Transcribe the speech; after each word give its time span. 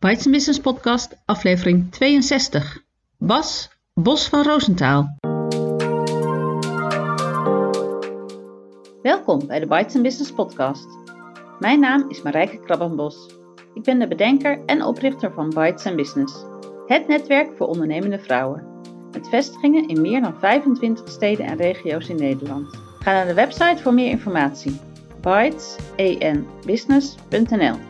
Bites 0.00 0.30
Business 0.30 0.60
Podcast, 0.60 1.16
aflevering 1.24 1.92
62. 1.92 2.84
Bas 3.18 3.70
Bos 3.94 4.28
van 4.28 4.42
Roosentaal. 4.42 5.16
Welkom 9.02 9.46
bij 9.46 9.60
de 9.60 9.66
Bites 9.66 10.00
Business 10.00 10.32
Podcast. 10.32 10.86
Mijn 11.58 11.80
naam 11.80 12.04
is 12.08 12.22
Marijke 12.22 12.60
Krabbenbos. 12.60 13.30
Ik 13.74 13.82
ben 13.82 13.98
de 13.98 14.08
bedenker 14.08 14.64
en 14.66 14.84
oprichter 14.84 15.32
van 15.32 15.48
Bites 15.48 15.94
Business, 15.94 16.44
het 16.86 17.08
netwerk 17.08 17.56
voor 17.56 17.66
ondernemende 17.66 18.18
vrouwen. 18.18 18.64
Met 19.12 19.28
vestigingen 19.28 19.88
in 19.88 20.00
meer 20.00 20.20
dan 20.20 20.34
25 20.38 21.08
steden 21.08 21.46
en 21.46 21.56
regio's 21.56 22.08
in 22.08 22.16
Nederland. 22.16 22.78
Ga 22.98 23.12
naar 23.12 23.26
de 23.26 23.34
website 23.34 23.82
voor 23.82 23.94
meer 23.94 24.10
informatie. 24.10 24.80
bitesbusiness.nl 25.20 27.88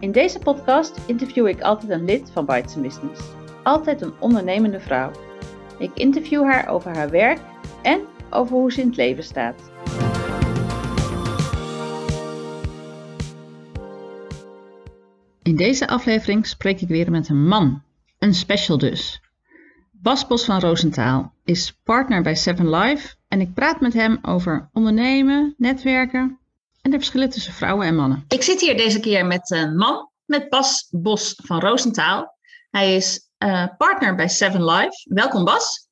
In 0.00 0.12
deze 0.12 0.38
podcast 0.38 1.00
interview 1.06 1.46
ik 1.46 1.60
altijd 1.60 1.90
een 1.90 2.04
lid 2.04 2.30
van 2.30 2.46
Bites 2.46 2.74
Business. 2.74 3.20
Altijd 3.62 4.02
een 4.02 4.12
ondernemende 4.20 4.80
vrouw. 4.80 5.10
Ik 5.78 5.90
interview 5.94 6.42
haar 6.42 6.68
over 6.68 6.96
haar 6.96 7.10
werk 7.10 7.40
en 7.82 8.00
over 8.30 8.56
hoe 8.56 8.72
ze 8.72 8.80
in 8.80 8.86
het 8.86 8.96
leven 8.96 9.24
staat. 9.24 9.70
In 15.42 15.56
deze 15.56 15.88
aflevering 15.88 16.46
spreek 16.46 16.80
ik 16.80 16.88
weer 16.88 17.10
met 17.10 17.28
een 17.28 17.46
man. 17.46 17.82
Een 18.18 18.34
special 18.34 18.78
dus. 18.78 19.22
Bas 19.90 20.26
Bos 20.26 20.44
van 20.44 20.60
Roosentaal 20.60 21.32
is 21.44 21.80
partner 21.84 22.22
bij 22.22 22.34
Seven 22.34 22.70
Life 22.70 23.14
en 23.28 23.40
ik 23.40 23.54
praat 23.54 23.80
met 23.80 23.92
hem 23.92 24.18
over 24.22 24.68
ondernemen, 24.72 25.54
netwerken 25.56 26.38
en 26.84 26.90
de 26.90 26.96
verschillen 26.96 27.30
tussen 27.30 27.52
vrouwen 27.52 27.86
en 27.86 27.94
mannen. 27.94 28.24
Ik 28.28 28.42
zit 28.42 28.60
hier 28.60 28.76
deze 28.76 29.00
keer 29.00 29.26
met 29.26 29.50
een 29.50 29.76
man, 29.76 30.10
met 30.24 30.48
Bas 30.48 30.88
Bos 30.90 31.34
van 31.44 31.60
Roosentaal. 31.60 32.36
Hij 32.70 32.96
is 32.96 33.28
uh, 33.38 33.66
partner 33.76 34.14
bij 34.14 34.28
Seven 34.28 34.64
Life. 34.64 35.04
Welkom 35.04 35.44
Bas. 35.44 35.88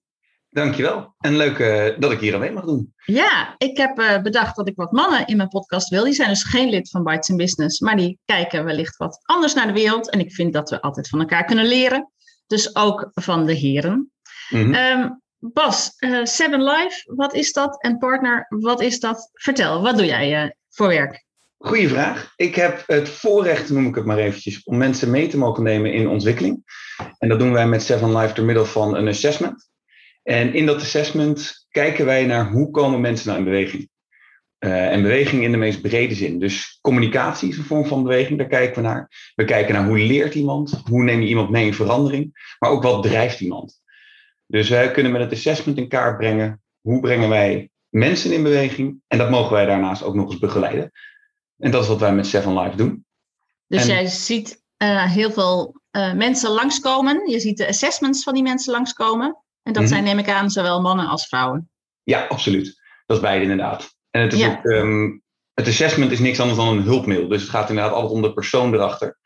Dankjewel. 0.49 1.15
En 1.19 1.37
leuk 1.37 1.59
uh, 1.59 2.01
dat 2.01 2.13
ik 2.13 2.21
hier 2.21 2.35
aan 2.35 2.41
mee 2.41 2.53
mag 2.53 2.65
doen. 2.65 2.95
Ja, 3.05 3.55
ik 3.59 3.77
heb 3.77 3.99
uh, 3.99 4.23
bedacht 4.23 4.57
dat 4.57 4.69
ik 4.69 4.77
wat 4.77 4.93
mannen 4.93 5.27
in 5.27 5.37
mijn 5.37 5.49
podcast 5.49 5.89
wil. 5.89 6.05
Die 6.05 6.13
zijn 6.13 6.29
dus 6.29 6.45
geen 6.45 6.69
lid 6.69 6.91
van 6.91 7.05
Bites 7.05 7.29
in 7.29 7.37
Business, 7.37 7.81
maar 7.81 7.97
die 7.97 8.19
kijken 8.25 8.65
wellicht 8.65 8.97
wat 8.97 9.21
anders 9.23 9.55
naar 9.55 9.67
de 9.67 9.73
wereld. 9.73 10.11
En 10.11 10.21
ik 10.21 10.33
vind 10.33 10.53
dat 10.53 10.71
we 10.71 10.81
altijd 10.81 11.09
van 11.09 11.21
elkaar 11.21 11.45
kunnen 11.45 11.67
leren. 11.67 12.13
Dus 12.47 12.77
ook 12.77 13.11
van 13.15 13.47
de 13.47 13.55
heren. 13.55 14.13
Mm 14.49 14.63
-hmm. 14.63 14.75
um, 14.75 15.21
Bas, 15.39 15.95
uh, 15.99 16.25
Seven 16.25 16.63
Life, 16.63 17.15
wat 17.15 17.35
is 17.35 17.53
dat? 17.53 17.83
En 17.83 17.99
partner, 17.99 18.47
wat 18.49 18.81
is 18.81 19.01
dat? 19.01 19.31
Vertel, 19.33 19.83
wat 19.83 19.97
doe 19.97 20.07
jij 20.07 20.55
voor 20.73 20.89
werk? 20.89 21.25
Goeie 21.59 21.89
vraag. 21.89 22.33
Ik 22.37 22.55
heb 22.55 22.83
het 22.87 23.09
voorrecht, 23.09 23.71
noem 23.71 23.87
ik 23.87 23.95
het 23.95 24.05
maar 24.05 24.19
eventjes, 24.19 24.63
om 24.65 24.77
mensen 24.77 25.11
mee 25.11 25.27
te 25.27 25.39
mogen 25.39 25.63
nemen 25.63 25.93
in 25.93 26.09
ontwikkeling. 26.09 26.63
En 27.19 27.29
dat 27.29 27.39
doen 27.39 27.53
wij 27.53 27.67
met 27.67 27.83
Seven 27.83 28.17
Life 28.17 28.35
door 28.35 28.45
middel 28.45 28.67
van 28.67 28.97
een 28.97 29.09
assessment. 29.09 29.71
En 30.23 30.55
in 30.55 30.67
dat 30.67 30.77
assessment 30.77 31.67
kijken 31.71 32.05
wij 32.05 32.27
naar 32.27 32.51
hoe 32.51 32.71
komen 32.71 33.01
mensen 33.01 33.27
nou 33.27 33.39
in 33.39 33.45
beweging. 33.45 33.91
Uh, 34.59 34.93
en 34.93 35.03
beweging 35.03 35.43
in 35.43 35.51
de 35.51 35.57
meest 35.57 35.83
brede 35.83 36.15
zin. 36.15 36.39
Dus 36.39 36.79
communicatie 36.81 37.49
is 37.49 37.57
een 37.57 37.65
vorm 37.65 37.87
van 37.87 38.03
beweging, 38.03 38.39
daar 38.39 38.49
kijken 38.49 38.83
we 38.83 38.89
naar. 38.89 39.33
We 39.35 39.45
kijken 39.45 39.75
naar 39.75 39.87
hoe 39.87 39.99
leert 39.99 40.35
iemand, 40.35 40.83
hoe 40.85 41.03
neem 41.03 41.21
je 41.21 41.29
iemand 41.29 41.51
mee 41.51 41.67
in 41.67 41.75
verandering, 41.75 42.55
maar 42.59 42.71
ook 42.71 42.83
wat 42.83 43.03
drijft 43.03 43.41
iemand. 43.41 43.81
Dus 44.47 44.69
wij 44.69 44.91
kunnen 44.91 45.13
met 45.13 45.21
het 45.21 45.33
assessment 45.33 45.79
in 45.79 45.89
kaart 45.89 46.17
brengen 46.17 46.63
hoe 46.81 47.01
brengen 47.01 47.29
wij 47.29 47.71
mensen 47.93 48.33
in 48.33 48.43
beweging. 48.43 49.01
En 49.07 49.19
dat 49.19 49.31
mogen 49.31 49.53
wij 49.53 49.67
daarnaast 49.67 50.03
ook 50.03 50.15
nog 50.15 50.31
eens 50.31 50.39
begeleiden. 50.39 50.93
En 51.59 51.71
dat 51.71 51.83
is 51.83 51.89
wat 51.89 52.01
wij 52.01 52.15
met 52.15 52.27
Seven 52.27 52.59
Life 52.59 52.77
doen. 52.77 53.07
Dus 53.67 53.83
en, 53.83 53.89
jij 53.89 54.07
ziet 54.07 54.63
uh, 54.83 55.13
heel 55.13 55.31
veel 55.31 55.81
uh, 55.91 56.13
mensen 56.13 56.51
langskomen. 56.51 57.31
Je 57.31 57.41
ziet 57.41 57.57
de 57.57 57.69
assessments 57.69 58.23
van 58.23 58.35
die 58.35 58.43
mensen 58.43 58.73
langskomen. 58.73 59.27
En 59.27 59.73
dat 59.73 59.83
mm-hmm. 59.83 59.87
zijn, 59.87 60.05
neem 60.05 60.19
ik 60.19 60.29
aan, 60.29 60.51
zowel 60.51 60.81
mannen 60.81 61.07
als 61.07 61.27
vrouwen. 61.27 61.71
Ja, 62.03 62.27
absoluut. 62.27 62.81
Dat 63.07 63.17
is 63.17 63.23
beide 63.23 63.43
inderdaad. 63.43 63.95
En 64.11 64.21
het, 64.21 64.33
is 64.33 64.39
ja. 64.39 64.49
ook, 64.49 64.65
um, 64.65 65.23
het 65.55 65.69
assessment 65.69 66.13
is 66.13 66.19
niks 66.19 66.41
anders 66.41 66.59
dan 66.59 66.69
een 66.69 66.83
hulpmiddel. 66.83 67.29
Dus 67.29 67.41
het 67.41 67.51
gaat 67.51 67.69
inderdaad 67.69 67.95
altijd 67.95 68.13
om 68.13 68.23
de 68.23 68.33
persoon 68.33 68.75
erachter. 68.75 69.19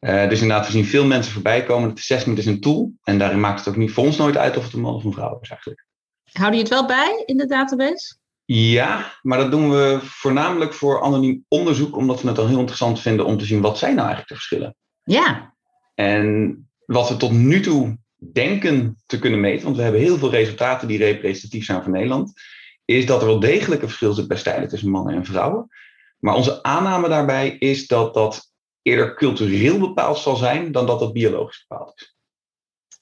Uh, 0.00 0.28
dus 0.28 0.40
inderdaad, 0.40 0.66
we 0.66 0.72
zien 0.72 0.84
veel 0.84 1.06
mensen 1.06 1.32
voorbij 1.32 1.64
komen. 1.64 1.88
Het 1.88 1.98
assessment 1.98 2.38
is 2.38 2.46
een 2.46 2.60
tool. 2.60 2.92
En 3.02 3.18
daarin 3.18 3.40
maakt 3.40 3.58
het 3.58 3.68
ook 3.68 3.76
niet 3.76 3.92
voor 3.92 4.04
ons 4.04 4.16
nooit 4.16 4.36
uit 4.36 4.56
of 4.56 4.64
het 4.64 4.72
een 4.72 4.80
man 4.80 4.94
of 4.94 5.04
een 5.04 5.12
vrouw 5.12 5.38
is 5.40 5.50
eigenlijk. 5.50 5.86
Hou 6.32 6.52
je 6.52 6.58
het 6.58 6.68
wel 6.68 6.86
bij 6.86 7.22
in 7.26 7.36
de 7.36 7.46
database? 7.46 8.16
Ja, 8.44 9.18
maar 9.22 9.38
dat 9.38 9.50
doen 9.50 9.70
we 9.70 9.98
voornamelijk 10.02 10.74
voor 10.74 11.02
anoniem 11.02 11.44
onderzoek. 11.48 11.96
Omdat 11.96 12.20
we 12.20 12.26
het 12.26 12.36
dan 12.36 12.48
heel 12.48 12.58
interessant 12.58 13.00
vinden 13.00 13.26
om 13.26 13.38
te 13.38 13.44
zien 13.44 13.60
wat 13.60 13.78
zijn 13.78 13.94
nou 13.94 14.06
eigenlijk 14.06 14.28
de 14.28 14.34
verschillen. 14.34 14.76
Ja. 15.02 15.54
En 15.94 16.68
wat 16.86 17.08
we 17.08 17.16
tot 17.16 17.32
nu 17.32 17.60
toe 17.60 17.98
denken 18.16 19.02
te 19.06 19.18
kunnen 19.18 19.40
meten, 19.40 19.64
want 19.64 19.76
we 19.76 19.82
hebben 19.82 20.00
heel 20.00 20.18
veel 20.18 20.30
resultaten 20.30 20.88
die 20.88 20.98
representatief 20.98 21.64
zijn 21.64 21.82
voor 21.82 21.92
Nederland, 21.92 22.32
is 22.84 23.06
dat 23.06 23.20
er 23.20 23.26
wel 23.26 23.40
degelijk 23.40 23.82
een 23.82 23.88
verschil 23.88 24.12
zit 24.12 24.28
bij 24.28 24.36
stijlen 24.36 24.68
tussen 24.68 24.90
mannen 24.90 25.14
en 25.14 25.24
vrouwen. 25.24 25.68
Maar 26.18 26.34
onze 26.34 26.62
aanname 26.62 27.08
daarbij 27.08 27.56
is 27.58 27.86
dat 27.86 28.14
dat 28.14 28.52
eerder 28.82 29.14
cultureel 29.14 29.78
bepaald 29.78 30.18
zal 30.18 30.36
zijn 30.36 30.72
dan 30.72 30.86
dat 30.86 30.98
dat 30.98 31.12
biologisch 31.12 31.66
bepaald 31.68 31.92
is. 32.00 32.16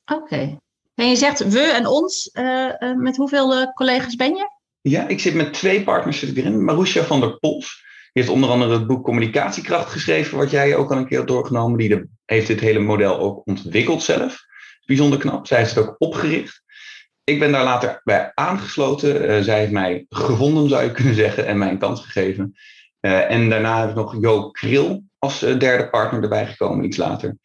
Oké. 0.05 0.23
Okay. 0.23 0.59
En 0.97 1.09
je 1.09 1.17
zegt 1.17 1.49
we 1.49 1.61
en 1.61 1.87
ons, 1.87 2.31
uh, 2.33 2.73
uh, 2.79 2.97
met 2.97 3.17
hoeveel 3.17 3.61
uh, 3.61 3.73
collega's 3.73 4.15
ben 4.17 4.35
je? 4.35 4.51
Ja, 4.81 5.09
ik 5.09 5.21
zit 5.21 5.35
met 5.35 5.53
twee 5.53 5.83
partners 5.83 6.23
erin. 6.23 6.65
Marusha 6.65 7.03
van 7.03 7.21
der 7.21 7.39
Pols, 7.39 7.85
heeft 8.13 8.29
onder 8.29 8.51
andere 8.51 8.73
het 8.73 8.87
boek 8.87 9.05
Communicatiekracht 9.05 9.91
geschreven, 9.91 10.39
wat 10.39 10.51
jij 10.51 10.77
ook 10.77 10.91
al 10.91 10.97
een 10.97 11.07
keer 11.07 11.17
hebt 11.17 11.31
doorgenomen. 11.31 11.79
Die 11.79 11.89
de, 11.89 12.09
heeft 12.25 12.47
dit 12.47 12.61
hele 12.61 12.79
model 12.79 13.19
ook 13.19 13.47
ontwikkeld 13.47 14.03
zelf. 14.03 14.45
Bijzonder 14.85 15.19
knap. 15.19 15.47
Zij 15.47 15.59
heeft 15.59 15.75
het 15.75 15.89
ook 15.89 15.95
opgericht. 15.99 16.63
Ik 17.25 17.39
ben 17.39 17.53
daar 17.53 17.65
later 17.65 18.01
bij 18.05 18.33
aangesloten. 18.35 19.45
Zij 19.45 19.59
heeft 19.59 19.73
mij 19.73 20.07
gevonden, 20.09 20.69
zou 20.69 20.85
je 20.85 20.93
kunnen 20.93 21.15
zeggen, 21.25 21.47
en 21.47 21.59
mij 21.59 21.71
een 21.71 21.79
kans 21.79 22.01
gegeven. 22.01 22.55
En 23.01 23.51
daarna 23.51 23.81
heb 23.81 23.89
ik 23.89 23.95
nog 23.97 24.17
Jo 24.21 24.51
Kril 24.51 25.03
als 25.19 25.39
derde 25.39 25.91
partner 25.91 26.23
erbij 26.23 26.47
gekomen, 26.47 26.85
iets 26.85 26.97
later. 26.97 27.37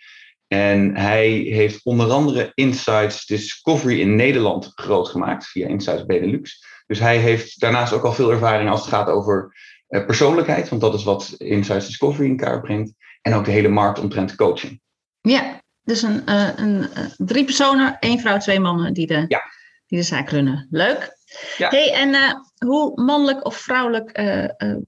En 0.53 0.97
hij 0.97 1.29
heeft 1.29 1.84
onder 1.84 2.12
andere 2.12 2.51
Insights 2.53 3.25
Discovery 3.25 4.00
in 4.00 4.16
Nederland 4.16 4.72
groot 4.75 5.07
gemaakt 5.07 5.47
via 5.47 5.67
Insights 5.67 6.06
Benelux. 6.06 6.66
Dus 6.88 7.00
hij 7.00 7.17
heeft 7.17 7.59
daarnaast 7.59 7.94
ook 7.94 8.03
al 8.03 8.13
veel 8.13 8.31
ervaring 8.31 8.69
als 8.69 8.79
het 8.79 8.90
gaat 8.90 9.07
over 9.07 9.56
persoonlijkheid, 9.88 10.69
want 10.69 10.81
dat 10.81 10.94
is 10.94 11.03
wat 11.03 11.35
Insights 11.38 11.85
Discovery 11.85 12.29
in 12.29 12.38
kaart 12.38 12.61
brengt. 12.61 12.94
En 13.22 13.34
ook 13.34 13.45
de 13.45 13.51
hele 13.51 13.67
markt 13.67 14.00
omtrent 14.00 14.35
coaching. 14.35 14.81
Ja, 15.22 15.61
dus 15.81 16.01
een, 16.01 16.22
uh, 16.25 16.50
een, 16.56 16.79
uh, 16.97 17.06
drie 17.17 17.45
personen, 17.45 18.00
één 18.00 18.19
vrouw, 18.19 18.38
twee 18.38 18.59
mannen 18.59 18.94
die 18.94 19.07
de, 19.07 19.25
ja. 19.28 19.41
die 19.85 20.00
de 20.00 20.06
zaak 20.06 20.29
runnen. 20.29 20.67
Leuk. 20.69 21.17
Ja. 21.57 21.69
Hey, 21.69 21.94
en 21.94 22.09
uh, 22.09 22.34
hoe 22.57 23.01
mannelijk 23.01 23.45
of 23.45 23.57
vrouwelijk 23.57 24.11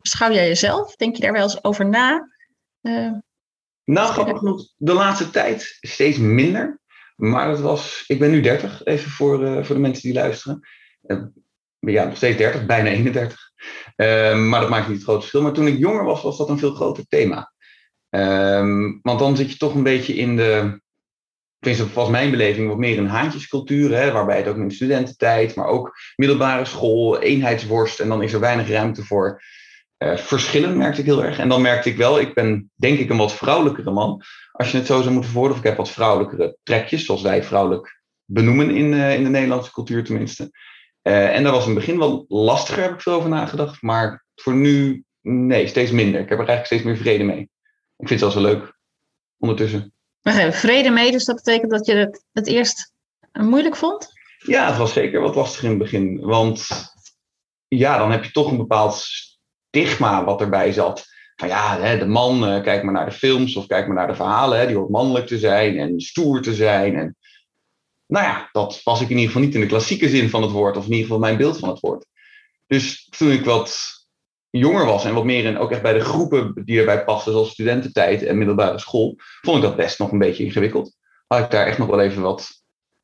beschouw 0.01 0.31
jij 0.31 0.47
jezelf? 0.47 0.95
Denk 0.95 1.15
je 1.15 1.21
daar 1.21 1.33
wel 1.33 1.43
eens 1.43 1.63
over 1.63 1.85
na? 1.85 2.27
Nou, 3.85 4.11
grappig 4.11 4.37
genoeg, 4.37 4.69
de 4.77 4.93
laatste 4.93 5.29
tijd 5.29 5.77
steeds 5.81 6.17
minder. 6.17 6.81
Maar 7.15 7.47
dat 7.47 7.59
was, 7.59 8.03
ik 8.07 8.19
ben 8.19 8.31
nu 8.31 8.41
30, 8.41 8.85
even 8.85 9.11
voor, 9.11 9.65
voor 9.65 9.75
de 9.75 9.81
mensen 9.81 10.03
die 10.03 10.13
luisteren. 10.13 10.59
ja, 11.79 12.03
nog 12.05 12.15
steeds 12.15 12.37
30, 12.37 12.65
bijna 12.65 12.89
31. 12.89 13.39
maar 14.49 14.59
dat 14.59 14.69
maakt 14.69 14.87
niet 14.87 14.95
het 14.95 15.05
grote 15.05 15.19
verschil. 15.19 15.41
Maar 15.41 15.53
toen 15.53 15.67
ik 15.67 15.77
jonger 15.77 16.03
was, 16.03 16.21
was 16.21 16.37
dat 16.37 16.49
een 16.49 16.59
veel 16.59 16.73
groter 16.73 17.05
thema. 17.07 17.53
Um, 18.09 18.99
want 19.01 19.19
dan 19.19 19.37
zit 19.37 19.51
je 19.51 19.57
toch 19.57 19.75
een 19.75 19.83
beetje 19.83 20.13
in 20.13 20.35
de, 20.35 20.81
tenminste 21.63 21.93
was 21.93 22.09
mijn 22.09 22.31
beleving, 22.31 22.67
wat 22.67 22.77
meer 22.77 22.97
een 22.97 23.07
haantjescultuur, 23.07 23.97
hè, 23.97 24.11
waarbij 24.11 24.37
het 24.37 24.47
ook 24.47 24.57
in 24.57 24.67
de 24.67 24.73
studententijd, 24.73 25.55
maar 25.55 25.65
ook 25.65 25.97
middelbare 26.15 26.65
school, 26.65 27.19
eenheidsworst, 27.19 27.99
en 27.99 28.07
dan 28.07 28.23
is 28.23 28.33
er 28.33 28.39
weinig 28.39 28.69
ruimte 28.69 29.03
voor 29.03 29.41
verschillen, 30.15 30.77
merkte 30.77 30.99
ik 30.99 31.05
heel 31.05 31.23
erg. 31.23 31.37
En 31.37 31.49
dan 31.49 31.61
merkte 31.61 31.89
ik 31.89 31.97
wel, 31.97 32.19
ik 32.19 32.33
ben 32.33 32.71
denk 32.75 32.99
ik 32.99 33.09
een 33.09 33.17
wat 33.17 33.33
vrouwelijkere 33.33 33.91
man, 33.91 34.21
als 34.51 34.71
je 34.71 34.77
het 34.77 34.87
zo 34.87 35.01
zou 35.01 35.11
moeten 35.11 35.31
verwoorden, 35.31 35.57
of 35.57 35.63
ik 35.63 35.69
heb 35.69 35.77
wat 35.77 35.91
vrouwelijkere 35.91 36.57
trekjes, 36.63 37.05
zoals 37.05 37.21
wij 37.21 37.43
vrouwelijk 37.43 38.01
benoemen 38.25 38.69
in, 38.69 38.91
uh, 38.91 39.15
in 39.15 39.23
de 39.23 39.29
Nederlandse 39.29 39.71
cultuur 39.71 40.03
tenminste. 40.03 40.51
Uh, 41.03 41.35
en 41.35 41.43
daar 41.43 41.51
was 41.51 41.61
in 41.61 41.69
het 41.69 41.79
begin 41.79 41.99
wel 41.99 42.25
lastiger, 42.27 42.83
heb 42.83 42.93
ik 42.93 43.01
veel 43.01 43.13
over 43.13 43.29
nagedacht, 43.29 43.81
maar 43.81 44.25
voor 44.35 44.53
nu, 44.53 45.03
nee, 45.21 45.67
steeds 45.67 45.91
minder. 45.91 46.21
Ik 46.21 46.29
heb 46.29 46.39
er 46.39 46.47
eigenlijk 46.47 46.65
steeds 46.65 46.83
meer 46.83 46.97
vrede 46.97 47.23
mee. 47.23 47.41
Ik 47.97 48.07
vind 48.07 48.09
het 48.09 48.19
zelfs 48.19 48.35
wel 48.35 48.43
leuk 48.43 48.77
ondertussen. 49.37 49.93
Hebben 50.21 50.53
vrede 50.53 50.89
mee, 50.89 51.11
dus 51.11 51.25
dat 51.25 51.35
betekent 51.35 51.71
dat 51.71 51.85
je 51.85 51.93
het, 51.93 52.25
het 52.31 52.47
eerst 52.47 52.93
moeilijk 53.31 53.75
vond? 53.75 54.09
Ja, 54.37 54.67
het 54.67 54.77
was 54.77 54.93
zeker 54.93 55.21
wat 55.21 55.35
lastig 55.35 55.63
in 55.63 55.69
het 55.69 55.77
begin. 55.77 56.19
Want 56.19 56.67
ja, 57.67 57.97
dan 57.97 58.11
heb 58.11 58.23
je 58.23 58.31
toch 58.31 58.51
een 58.51 58.57
bepaald 58.57 59.05
stigma 59.73 60.23
wat 60.23 60.41
erbij 60.41 60.71
zat. 60.71 61.05
Van 61.35 61.47
ja, 61.47 61.95
de 61.95 62.05
man, 62.05 62.49
uh, 62.49 62.61
kijk 62.61 62.83
maar 62.83 62.93
naar 62.93 63.05
de 63.05 63.11
films 63.11 63.55
of 63.55 63.67
kijk 63.67 63.87
maar 63.87 63.95
naar 63.95 64.07
de 64.07 64.15
verhalen. 64.15 64.67
Die 64.67 64.75
hoort 64.75 64.89
mannelijk 64.89 65.27
te 65.27 65.39
zijn 65.39 65.77
en 65.77 66.01
stoer 66.01 66.41
te 66.41 66.53
zijn. 66.53 66.95
En, 66.95 67.15
nou 68.05 68.25
ja, 68.25 68.49
dat 68.51 68.81
was 68.83 69.01
ik 69.01 69.09
in 69.09 69.15
ieder 69.15 69.25
geval 69.27 69.41
niet 69.41 69.55
in 69.55 69.61
de 69.61 69.67
klassieke 69.67 70.09
zin 70.09 70.29
van 70.29 70.41
het 70.41 70.51
woord. 70.51 70.77
Of 70.77 70.85
in 70.85 70.91
ieder 70.91 71.05
geval 71.05 71.19
mijn 71.19 71.37
beeld 71.37 71.59
van 71.59 71.69
het 71.69 71.79
woord. 71.79 72.05
Dus 72.67 73.07
toen 73.17 73.31
ik 73.31 73.45
wat 73.45 73.91
jonger 74.49 74.85
was 74.85 75.05
en 75.05 75.13
wat 75.13 75.23
meer 75.23 75.45
in, 75.45 75.57
ook 75.57 75.71
echt 75.71 75.81
bij 75.81 75.93
de 75.93 75.99
groepen 75.99 76.61
die 76.65 76.79
erbij 76.79 77.03
pasten, 77.03 77.31
zoals 77.31 77.51
studententijd 77.51 78.23
en 78.23 78.37
middelbare 78.37 78.79
school, 78.79 79.15
vond 79.41 79.57
ik 79.57 79.63
dat 79.63 79.75
best 79.75 79.99
nog 79.99 80.11
een 80.11 80.19
beetje 80.19 80.43
ingewikkeld. 80.43 80.95
Had 81.27 81.39
ik 81.39 81.51
daar 81.51 81.65
echt 81.65 81.77
nog 81.77 81.87
wel 81.87 82.01
even 82.01 82.21
wat 82.21 82.63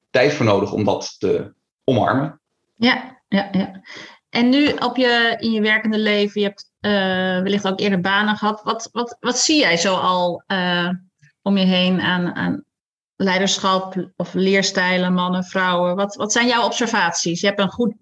tijd 0.10 0.34
voor 0.34 0.46
nodig 0.46 0.72
om 0.72 0.84
dat 0.84 1.16
te 1.20 1.54
omarmen. 1.84 2.42
Ja, 2.76 3.22
ja, 3.28 3.50
ja. 3.52 3.82
En 4.30 4.50
nu 4.50 4.72
op 4.72 4.96
je, 4.96 5.36
in 5.40 5.52
je 5.52 5.62
werkende 5.62 6.00
leven, 6.00 6.42
je 6.42 6.48
hebt 6.48 6.72
uh, 6.82 6.92
wellicht 7.44 7.68
ook 7.68 7.80
eerder 7.80 8.02
banen 8.02 8.36
gehad. 8.36 8.64
Wat, 8.64 8.90
wat, 8.92 9.18
wat 9.20 9.38
zie 9.38 9.60
jij 9.60 9.78
zo 9.78 9.96
al 9.96 10.44
uh, 10.48 10.90
om 11.42 11.58
je 11.58 11.66
heen 11.66 12.02
aan, 12.02 12.36
aan 12.36 12.64
leiderschap 13.16 14.10
of 14.16 14.34
leerstijlen, 14.34 15.14
mannen, 15.14 15.44
vrouwen? 15.44 15.96
Wat, 15.96 16.16
wat 16.16 16.32
zijn 16.32 16.48
jouw 16.48 16.66
observaties? 16.66 17.42
Je 17.42 17.48
hebt 17.48 17.60
een 17.60 17.70
goed, 17.70 17.94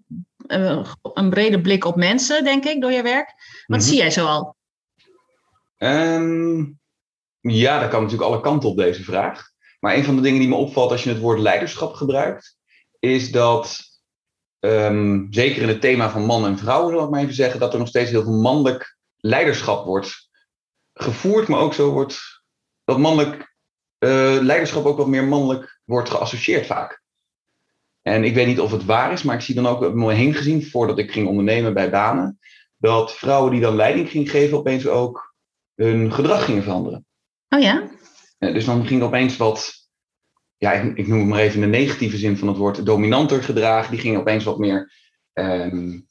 uh, 0.46 0.84
een 1.02 1.30
brede 1.30 1.60
blik 1.60 1.84
op 1.84 1.96
mensen, 1.96 2.44
denk 2.44 2.64
ik, 2.64 2.80
door 2.80 2.92
je 2.92 3.02
werk. 3.02 3.34
Wat 3.66 3.82
zie 3.82 3.96
jij 3.96 4.10
zo 4.10 4.26
al? 4.26 4.56
Um, 5.78 6.78
ja, 7.40 7.80
dat 7.80 7.90
kan 7.90 8.02
natuurlijk 8.02 8.30
alle 8.30 8.40
kanten 8.40 8.68
op 8.68 8.76
deze 8.76 9.02
vraag. 9.02 9.42
Maar 9.80 9.94
een 9.94 10.04
van 10.04 10.16
de 10.16 10.22
dingen 10.22 10.40
die 10.40 10.48
me 10.48 10.54
opvalt 10.54 10.90
als 10.90 11.04
je 11.04 11.10
het 11.10 11.20
woord 11.20 11.38
leiderschap 11.38 11.94
gebruikt, 11.94 12.56
is 12.98 13.30
dat 13.30 13.87
um, 14.60 15.26
zeker 15.30 15.62
in 15.62 15.68
het 15.68 15.80
thema 15.80 16.10
van 16.10 16.24
man 16.24 16.46
en 16.46 16.58
vrouw, 16.58 16.90
zal 16.90 17.04
ik 17.04 17.10
maar 17.10 17.20
even 17.20 17.34
zeggen, 17.34 17.60
dat 17.60 17.72
er 17.72 17.78
nog 17.78 17.88
steeds 17.88 18.10
heel 18.10 18.22
veel 18.22 18.40
mannelijk 18.40 18.96
leiderschap 19.16 19.84
wordt 19.84 20.28
gevoerd, 20.94 21.48
maar 21.48 21.60
ook 21.60 21.74
zo 21.74 21.90
wordt 21.90 22.42
dat 22.84 22.98
mannelijk 22.98 23.56
uh, 23.98 24.38
leiderschap 24.40 24.84
ook 24.84 24.96
wat 24.96 25.06
meer 25.06 25.24
mannelijk 25.24 25.80
wordt 25.84 26.10
geassocieerd 26.10 26.66
vaak. 26.66 27.02
En 28.02 28.24
ik 28.24 28.34
weet 28.34 28.46
niet 28.46 28.60
of 28.60 28.70
het 28.70 28.84
waar 28.84 29.12
is, 29.12 29.22
maar 29.22 29.34
ik 29.34 29.40
zie 29.40 29.54
dan 29.54 29.66
ook 29.66 29.82
om 29.82 29.98
me 29.98 30.12
heen 30.12 30.34
gezien, 30.34 30.66
voordat 30.66 30.98
ik 30.98 31.12
ging 31.12 31.28
ondernemen 31.28 31.74
bij 31.74 31.90
banen, 31.90 32.38
dat 32.76 33.16
vrouwen 33.16 33.52
die 33.52 33.60
dan 33.60 33.76
leiding 33.76 34.10
gingen 34.10 34.28
geven, 34.28 34.58
opeens 34.58 34.86
ook 34.86 35.34
hun 35.74 36.12
gedrag 36.12 36.44
gingen 36.44 36.62
veranderen. 36.62 37.06
Oh 37.48 37.60
ja? 37.60 37.88
Dus 38.38 38.64
dan 38.64 38.86
ging 38.86 39.02
opeens 39.02 39.36
wat 39.36 39.77
ja, 40.58 40.72
ik, 40.72 40.96
ik, 40.96 41.06
noem 41.06 41.18
het 41.18 41.28
maar 41.28 41.38
even 41.38 41.62
in 41.62 41.70
de 41.70 41.78
negatieve 41.78 42.16
zin 42.16 42.36
van 42.36 42.48
het 42.48 42.56
woord, 42.56 42.86
dominanter 42.86 43.42
gedragen. 43.42 43.90
Die 43.90 44.00
gingen 44.00 44.20
opeens 44.20 44.44
wat 44.44 44.58
meer, 44.58 44.92
um, 45.32 46.06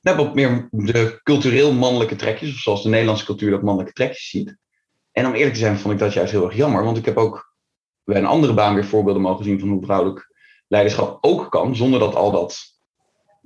wat 0.00 0.34
meer 0.34 0.68
de 0.70 1.20
cultureel 1.22 1.72
mannelijke 1.72 2.16
trekjes, 2.16 2.54
of 2.54 2.60
zoals 2.60 2.82
de 2.82 2.88
Nederlandse 2.88 3.24
cultuur 3.24 3.50
dat 3.50 3.62
mannelijke 3.62 3.94
trekjes 3.94 4.28
ziet. 4.28 4.56
En 5.12 5.26
om 5.26 5.32
eerlijk 5.32 5.52
te 5.52 5.60
zijn, 5.60 5.78
vond 5.78 5.94
ik 5.94 6.00
dat 6.00 6.12
juist 6.12 6.32
heel 6.32 6.44
erg 6.44 6.56
jammer, 6.56 6.84
want 6.84 6.96
ik 6.96 7.04
heb 7.04 7.16
ook 7.16 7.54
bij 8.04 8.16
een 8.16 8.26
andere 8.26 8.54
baan 8.54 8.74
weer 8.74 8.84
voorbeelden 8.84 9.22
mogen 9.22 9.44
zien 9.44 9.60
van 9.60 9.68
hoe 9.68 9.84
vrouwelijk 9.84 10.34
leiderschap 10.68 11.18
ook 11.20 11.50
kan, 11.50 11.76
zonder 11.76 12.00
dat 12.00 12.14
al 12.14 12.30
dat 12.30 12.58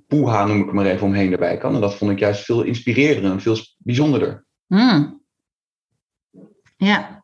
poeha, 0.06 0.46
noem 0.46 0.60
ik 0.60 0.72
maar 0.72 0.86
even, 0.86 1.06
omheen 1.06 1.32
erbij 1.32 1.56
kan. 1.56 1.74
En 1.74 1.80
dat 1.80 1.94
vond 1.94 2.10
ik 2.10 2.18
juist 2.18 2.44
veel 2.44 2.62
inspirerender 2.62 3.30
en 3.30 3.40
veel 3.40 3.56
bijzonderder. 3.78 4.46
Hmm. 4.66 5.24
Ja, 6.76 7.15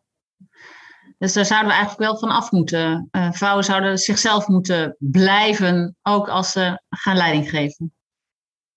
dus 1.23 1.33
daar 1.33 1.45
zouden 1.45 1.69
we 1.69 1.75
eigenlijk 1.75 2.11
wel 2.11 2.19
van 2.19 2.37
af 2.37 2.51
moeten. 2.51 3.09
Uh, 3.13 3.33
vrouwen 3.33 3.65
zouden 3.65 3.99
zichzelf 3.99 4.47
moeten 4.47 4.97
blijven, 4.99 5.97
ook 6.03 6.29
als 6.29 6.51
ze 6.51 6.83
gaan 6.89 7.17
leiding 7.17 7.51
geven. 7.51 7.93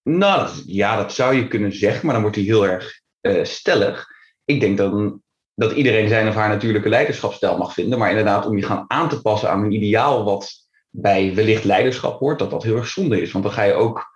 Nou, 0.04 0.50
ja, 0.66 0.96
dat 0.96 1.14
zou 1.14 1.36
je 1.36 1.48
kunnen 1.48 1.74
zeggen, 1.74 2.06
maar 2.06 2.14
dan 2.14 2.24
wordt 2.24 2.38
hij 2.38 2.46
heel 2.46 2.68
erg 2.68 3.02
uh, 3.22 3.44
stellig. 3.44 4.08
Ik 4.44 4.60
denk 4.60 4.78
dan 4.78 5.22
dat 5.54 5.72
iedereen 5.72 6.08
zijn 6.08 6.28
of 6.28 6.36
haar 6.36 6.50
natuurlijke 6.50 6.90
leiderschapsstijl 6.90 7.58
mag 7.58 7.74
vinden, 7.74 8.00
maar 8.00 8.10
inderdaad 8.10 8.46
om 8.46 8.58
je 8.58 8.64
gaan 8.64 8.86
aan 8.88 9.10
te 9.10 9.22
passen 9.22 9.50
aan 9.50 9.64
een 9.64 9.72
ideaal 9.72 10.24
wat 10.24 10.52
bij 10.90 11.36
wellicht 11.36 11.64
leiderschap 11.64 12.20
hoort, 12.20 12.40
dat 12.40 12.50
dat 12.50 12.64
heel 12.64 12.76
erg 12.76 12.88
zonde 12.88 13.22
is. 13.22 13.32
Want 13.32 13.44
dan 13.44 13.54
ga 13.54 13.64
je 13.64 13.74
ook 13.74 14.14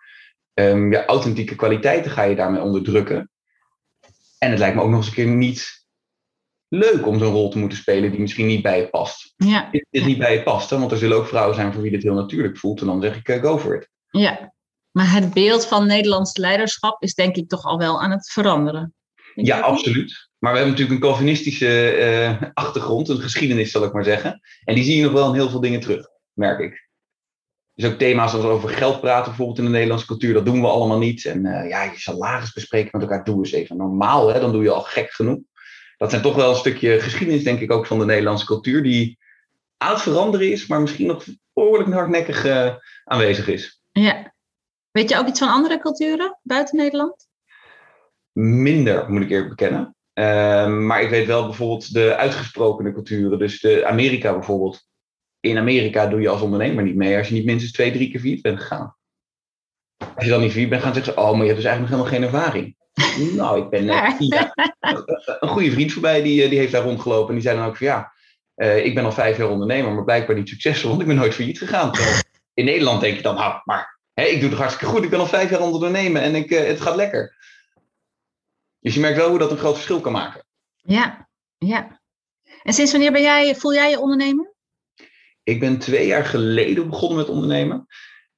um, 0.54 0.92
je 0.92 1.06
authentieke 1.06 1.56
kwaliteiten 1.56 2.12
ga 2.12 2.24
je 2.24 2.36
daarmee 2.36 2.62
onderdrukken. 2.62 3.30
En 4.38 4.50
het 4.50 4.60
lijkt 4.60 4.76
me 4.76 4.82
ook 4.82 4.90
nog 4.90 4.98
eens 4.98 5.08
een 5.08 5.14
keer 5.14 5.28
niet 5.28 5.79
leuk 6.70 7.08
om 7.08 7.20
zo'n 7.20 7.32
rol 7.32 7.50
te 7.50 7.58
moeten 7.58 7.78
spelen 7.78 8.12
die 8.12 8.20
misschien 8.20 8.48
niet 8.48 8.62
bij 8.62 8.80
je 8.80 8.90
past. 8.90 9.34
Ja. 9.38 9.70
Dit, 9.72 9.86
dit 9.90 10.06
niet 10.06 10.18
bij 10.18 10.34
je 10.34 10.44
past, 10.44 10.70
hè? 10.70 10.80
want 10.80 10.92
er 10.92 10.98
zullen 10.98 11.18
ook 11.18 11.28
vrouwen 11.28 11.56
zijn 11.56 11.74
voor 11.74 11.82
wie 11.82 11.92
dit 11.92 12.04
heel 12.04 12.14
natuurlijk 12.14 12.58
voelt. 12.58 12.82
En 12.82 12.88
dan 12.88 13.02
zeg 13.02 13.18
ik, 13.18 13.30
uh, 13.30 13.42
go 13.42 13.58
for 13.58 13.76
it. 13.76 13.90
Ja, 14.10 14.54
maar 14.92 15.14
het 15.14 15.34
beeld 15.34 15.66
van 15.66 15.88
Nederlands 15.88 16.38
leiderschap 16.38 17.04
is 17.04 17.14
denk 17.14 17.36
ik 17.36 17.50
toch 17.50 17.64
al 17.64 17.78
wel 17.78 18.02
aan 18.02 18.12
het 18.12 18.32
veranderen. 18.32 18.94
Ja, 19.36 19.60
absoluut. 19.60 20.30
Maar 20.38 20.52
we 20.52 20.58
hebben 20.58 20.78
natuurlijk 20.78 21.04
een 21.04 21.10
Calvinistische 21.10 21.98
uh, 22.42 22.50
achtergrond, 22.54 23.10
een 23.10 23.22
geschiedenis 23.22 23.72
zal 23.72 23.84
ik 23.84 23.94
maar 23.94 24.04
zeggen. 24.04 24.42
En 24.64 24.76
die 24.76 24.84
zie 24.84 24.98
je 24.98 25.04
nog 25.04 25.12
wel 25.12 25.28
in 25.28 25.34
heel 25.34 25.50
veel 25.50 25.60
dingen 25.60 25.80
terug, 25.80 26.08
merk 26.34 26.60
ik. 26.60 26.88
Dus 27.74 27.92
ook 27.92 27.98
thema's 27.98 28.32
zoals 28.32 28.46
over 28.46 28.70
geld 28.70 29.02
praten, 29.02 29.26
bijvoorbeeld 29.26 29.58
in 29.58 29.64
de 29.64 29.70
Nederlandse 29.70 30.06
cultuur, 30.06 30.34
dat 30.34 30.46
doen 30.46 30.62
we 30.62 30.68
allemaal 30.68 30.98
niet. 30.98 31.26
En 31.26 31.46
uh, 31.46 31.70
ja, 31.70 31.84
je 31.84 32.00
salaris 32.00 32.54
bespreken 32.54 32.90
met 32.92 33.02
elkaar, 33.02 33.24
doe 33.24 33.38
eens 33.38 33.52
even 33.52 33.78
normaal, 33.78 34.34
hè? 34.34 34.40
dan 34.40 34.52
doe 34.52 34.64
je 34.64 34.72
al 34.72 34.82
gek 34.82 35.12
genoeg 35.12 35.40
dat 36.00 36.10
zijn 36.10 36.22
toch 36.22 36.36
wel 36.36 36.50
een 36.50 36.56
stukje 36.56 37.00
geschiedenis, 37.00 37.44
denk 37.44 37.60
ik, 37.60 37.72
ook 37.72 37.86
van 37.86 38.00
de 38.00 38.06
Nederlandse 38.06 38.46
cultuur, 38.46 38.84
die 38.84 39.18
aan 39.78 39.94
het 39.94 40.02
veranderen 40.02 40.52
is, 40.52 40.68
maar 40.68 40.82
misschien 40.82 41.08
nog 41.08 41.26
behoorlijk 41.54 41.94
hardnekkig 41.94 42.46
uh, 42.46 42.76
aanwezig 43.04 43.48
is. 43.48 43.82
Ja. 43.92 44.34
Weet 44.92 45.10
je 45.10 45.18
ook 45.18 45.28
iets 45.28 45.40
van 45.40 45.50
andere 45.50 45.80
culturen 45.80 46.40
buiten 46.42 46.78
Nederland? 46.78 47.28
Minder, 48.32 49.12
moet 49.12 49.22
ik 49.22 49.30
eerlijk 49.30 49.50
bekennen. 49.50 49.96
Uh, 50.14 50.68
maar 50.68 51.02
ik 51.02 51.10
weet 51.10 51.28
wel 51.28 51.46
bijvoorbeeld 51.46 51.94
de 51.94 52.16
uitgesprokene 52.16 52.94
culturen. 52.94 53.40
Dus 53.40 53.60
de 53.62 53.86
Amerika 53.86 54.34
bijvoorbeeld. 54.34 54.88
In 55.40 55.58
Amerika 55.58 56.08
doe 56.08 56.22
je 56.22 56.30
als 56.30 56.42
ondernemer 56.42 56.84
niet 56.84 56.96
mee 56.96 57.18
als 57.18 57.28
je 57.28 57.34
niet 57.34 57.46
minstens 57.46 57.72
twee, 57.72 57.92
drie 57.92 58.12
keer 58.12 58.20
failliet 58.20 58.42
bent 58.42 58.60
gegaan. 58.60 58.96
Als 60.16 60.24
je 60.26 60.30
dan 60.30 60.42
niet 60.42 60.52
failliet 60.52 60.70
bent 60.70 60.82
gaan 60.82 60.94
zeggen 60.94 61.14
ze, 61.14 61.20
oh, 61.20 61.32
maar 61.32 61.42
je 61.42 61.52
hebt 61.52 61.56
dus 61.56 61.66
eigenlijk 61.66 61.98
nog 61.98 62.10
helemaal 62.10 62.32
geen 62.32 62.42
ervaring. 62.42 62.78
Nou, 63.36 63.62
ik 63.62 63.70
ben 63.70 63.86
ja. 63.86 64.18
een 65.40 65.48
goede 65.48 65.72
vriend 65.72 65.92
voorbij, 65.92 66.22
die, 66.22 66.44
eh, 66.44 66.50
die 66.50 66.60
heeft 66.60 66.72
daar 66.72 66.84
rondgelopen. 66.84 67.28
En 67.28 67.34
die 67.34 67.44
zei 67.44 67.58
dan 67.58 67.68
ook 67.68 67.78
van 67.78 67.88
ja, 67.88 68.14
uh, 68.56 68.86
ik 68.86 68.96
ben 68.96 69.06
al 69.06 69.12
vijf 69.12 69.38
jaar 69.38 69.50
ondernemer, 69.50 69.94
maar 69.94 70.04
blijkbaar 70.04 70.36
niet 70.36 70.50
succesvol, 70.50 70.90
want 70.90 71.02
ik 71.02 71.08
ben 71.08 71.16
nooit 71.16 71.34
failliet 71.34 71.58
gegaan. 71.58 71.92
in 72.54 72.66
Nederland 72.66 73.02
denk 73.02 73.16
je 73.16 73.22
dan, 73.22 73.36
nou, 73.36 73.62
maar 73.66 74.00
hè, 74.14 74.24
ik 74.24 74.40
doe 74.40 74.50
het 74.50 74.60
hartstikke 74.60 74.94
goed. 74.94 75.04
Ik 75.04 75.10
ben 75.10 75.20
al 75.20 75.28
vijf 75.28 75.50
jaar 75.50 75.62
ondernemen 75.62 76.22
en 76.22 76.36
ik, 76.36 76.52
uh, 76.52 76.66
het 76.66 76.82
gaat 76.82 76.96
lekker. 76.96 77.38
Dus 78.80 78.94
je 78.94 79.00
merkt 79.00 79.18
wel 79.18 79.30
hoe 79.30 79.40
dat 79.40 79.52
een 79.52 79.58
groot 79.58 79.74
verschil 79.74 80.02
kan 80.02 80.12
maken. 80.12 80.44
Ja, 80.76 81.30
ja. 81.58 82.02
En 82.64 82.74
sinds 82.74 82.92
wanneer 82.92 83.12
ben 83.12 83.22
jij, 83.22 83.56
voel 83.56 83.74
jij 83.74 83.90
je 83.90 84.00
ondernemer? 84.00 84.54
Ik 85.44 85.60
ben 85.60 85.80
twee 85.80 86.08
jaar 86.08 86.26
geleden 86.26 86.90
begonnen 86.90 87.18
met 87.18 87.30
ondernemen. 87.30 87.88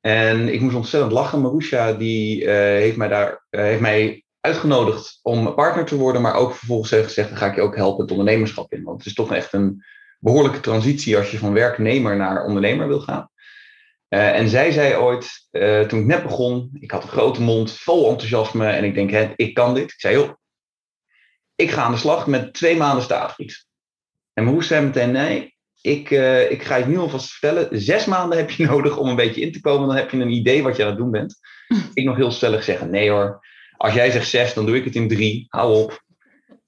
En 0.01 0.53
ik 0.53 0.61
moest 0.61 0.75
ontzettend 0.75 1.11
lachen. 1.11 1.41
Marusha 1.41 1.93
die, 1.93 2.43
uh, 2.43 2.49
heeft 2.53 2.97
mij 2.97 3.07
daar 3.07 3.45
uh, 3.49 3.61
heeft 3.61 3.81
mij 3.81 4.23
uitgenodigd 4.39 5.19
om 5.21 5.55
partner 5.55 5.85
te 5.85 5.97
worden, 5.97 6.21
maar 6.21 6.35
ook 6.35 6.53
vervolgens 6.53 6.91
heeft 6.91 7.05
gezegd, 7.05 7.29
dan 7.29 7.37
ga 7.37 7.45
ik 7.45 7.55
je 7.55 7.61
ook 7.61 7.75
helpen 7.75 8.01
het 8.01 8.11
ondernemerschap 8.11 8.73
in. 8.73 8.83
Want 8.83 8.97
het 8.97 9.07
is 9.07 9.13
toch 9.13 9.33
echt 9.33 9.53
een 9.53 9.83
behoorlijke 10.19 10.59
transitie 10.59 11.17
als 11.17 11.31
je 11.31 11.37
van 11.37 11.53
werknemer 11.53 12.15
naar 12.15 12.45
ondernemer 12.45 12.87
wil 12.87 12.99
gaan. 12.99 13.29
Uh, 14.09 14.35
en 14.35 14.49
zij 14.49 14.71
zei 14.71 14.95
ooit, 14.95 15.47
toen 15.87 15.99
ik 15.99 16.05
net 16.05 16.23
begon, 16.23 16.69
ik 16.79 16.91
had 16.91 17.03
een 17.03 17.09
grote 17.09 17.41
mond, 17.41 17.71
vol 17.71 18.09
enthousiasme 18.09 18.67
en 18.67 18.83
ik 18.83 18.93
denk, 18.93 19.11
hè, 19.11 19.33
ik 19.35 19.53
kan 19.53 19.73
dit. 19.73 19.91
Ik 19.91 19.99
zei, 19.99 20.15
joh, 20.15 20.29
ik 21.55 21.71
ga 21.71 21.83
aan 21.83 21.91
de 21.91 21.97
slag 21.97 22.27
met 22.27 22.53
twee 22.53 22.77
maanden 22.77 23.03
staafvries. 23.03 23.67
En 24.33 24.45
hoe 24.45 24.63
zei 24.63 24.85
meteen, 24.85 25.11
nee, 25.11 25.50
ik, 25.81 26.09
uh, 26.09 26.51
ik 26.51 26.63
ga 26.63 26.75
je 26.75 26.85
nu 26.85 26.97
alvast 26.97 27.29
vertellen, 27.29 27.81
zes 27.81 28.05
maanden 28.05 28.37
heb 28.37 28.49
je 28.49 28.65
nodig 28.71 28.97
om 28.97 29.09
een 29.09 29.15
beetje 29.15 29.41
in 29.41 29.51
te 29.51 29.61
komen, 29.61 29.87
dan 29.87 29.97
heb 29.97 30.11
je 30.11 30.17
een 30.17 30.31
idee 30.31 30.63
wat 30.63 30.75
je 30.75 30.83
aan 30.83 30.89
het 30.89 30.97
doen 30.97 31.11
bent. 31.11 31.39
ik 31.93 32.05
nog 32.05 32.15
heel 32.15 32.31
stellig 32.31 32.63
zeggen, 32.63 32.89
nee 32.89 33.09
hoor, 33.09 33.41
als 33.81 33.93
jij 33.93 34.11
zegt 34.11 34.29
zes, 34.29 34.53
dan 34.53 34.65
doe 34.65 34.75
ik 34.75 34.83
het 34.83 34.95
in 34.95 35.07
drie. 35.07 35.45
Hou 35.49 35.83
op. 35.83 36.03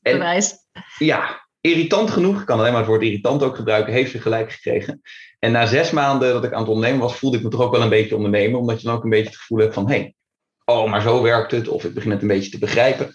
En, 0.01 0.13
Bewijs. 0.13 0.55
Ja, 0.97 1.47
irritant 1.61 2.11
genoeg. 2.11 2.39
Ik 2.39 2.45
kan 2.45 2.59
alleen 2.59 2.71
maar 2.71 2.81
het 2.81 2.89
woord 2.89 3.01
irritant 3.01 3.43
ook 3.43 3.55
gebruiken. 3.55 3.93
Heeft 3.93 4.11
ze 4.11 4.21
gelijk 4.21 4.51
gekregen. 4.51 5.01
En 5.39 5.51
na 5.51 5.65
zes 5.65 5.91
maanden 5.91 6.33
dat 6.33 6.43
ik 6.43 6.53
aan 6.53 6.59
het 6.59 6.69
ondernemen 6.69 7.01
was, 7.01 7.15
voelde 7.15 7.37
ik 7.37 7.43
me 7.43 7.49
toch 7.49 7.61
ook 7.61 7.71
wel 7.71 7.81
een 7.81 7.89
beetje 7.89 8.15
ondernemen. 8.15 8.59
Omdat 8.59 8.81
je 8.81 8.87
dan 8.87 8.95
ook 8.95 9.03
een 9.03 9.09
beetje 9.09 9.29
het 9.29 9.37
gevoel 9.37 9.59
hebt 9.59 9.73
van, 9.73 9.89
hé, 9.89 9.95
hey, 9.95 10.15
oh, 10.65 10.89
maar 10.89 11.01
zo 11.01 11.21
werkt 11.21 11.51
het. 11.51 11.67
Of 11.67 11.83
ik 11.83 11.93
begin 11.93 12.11
het 12.11 12.21
een 12.21 12.27
beetje 12.27 12.51
te 12.51 12.59
begrijpen. 12.59 13.13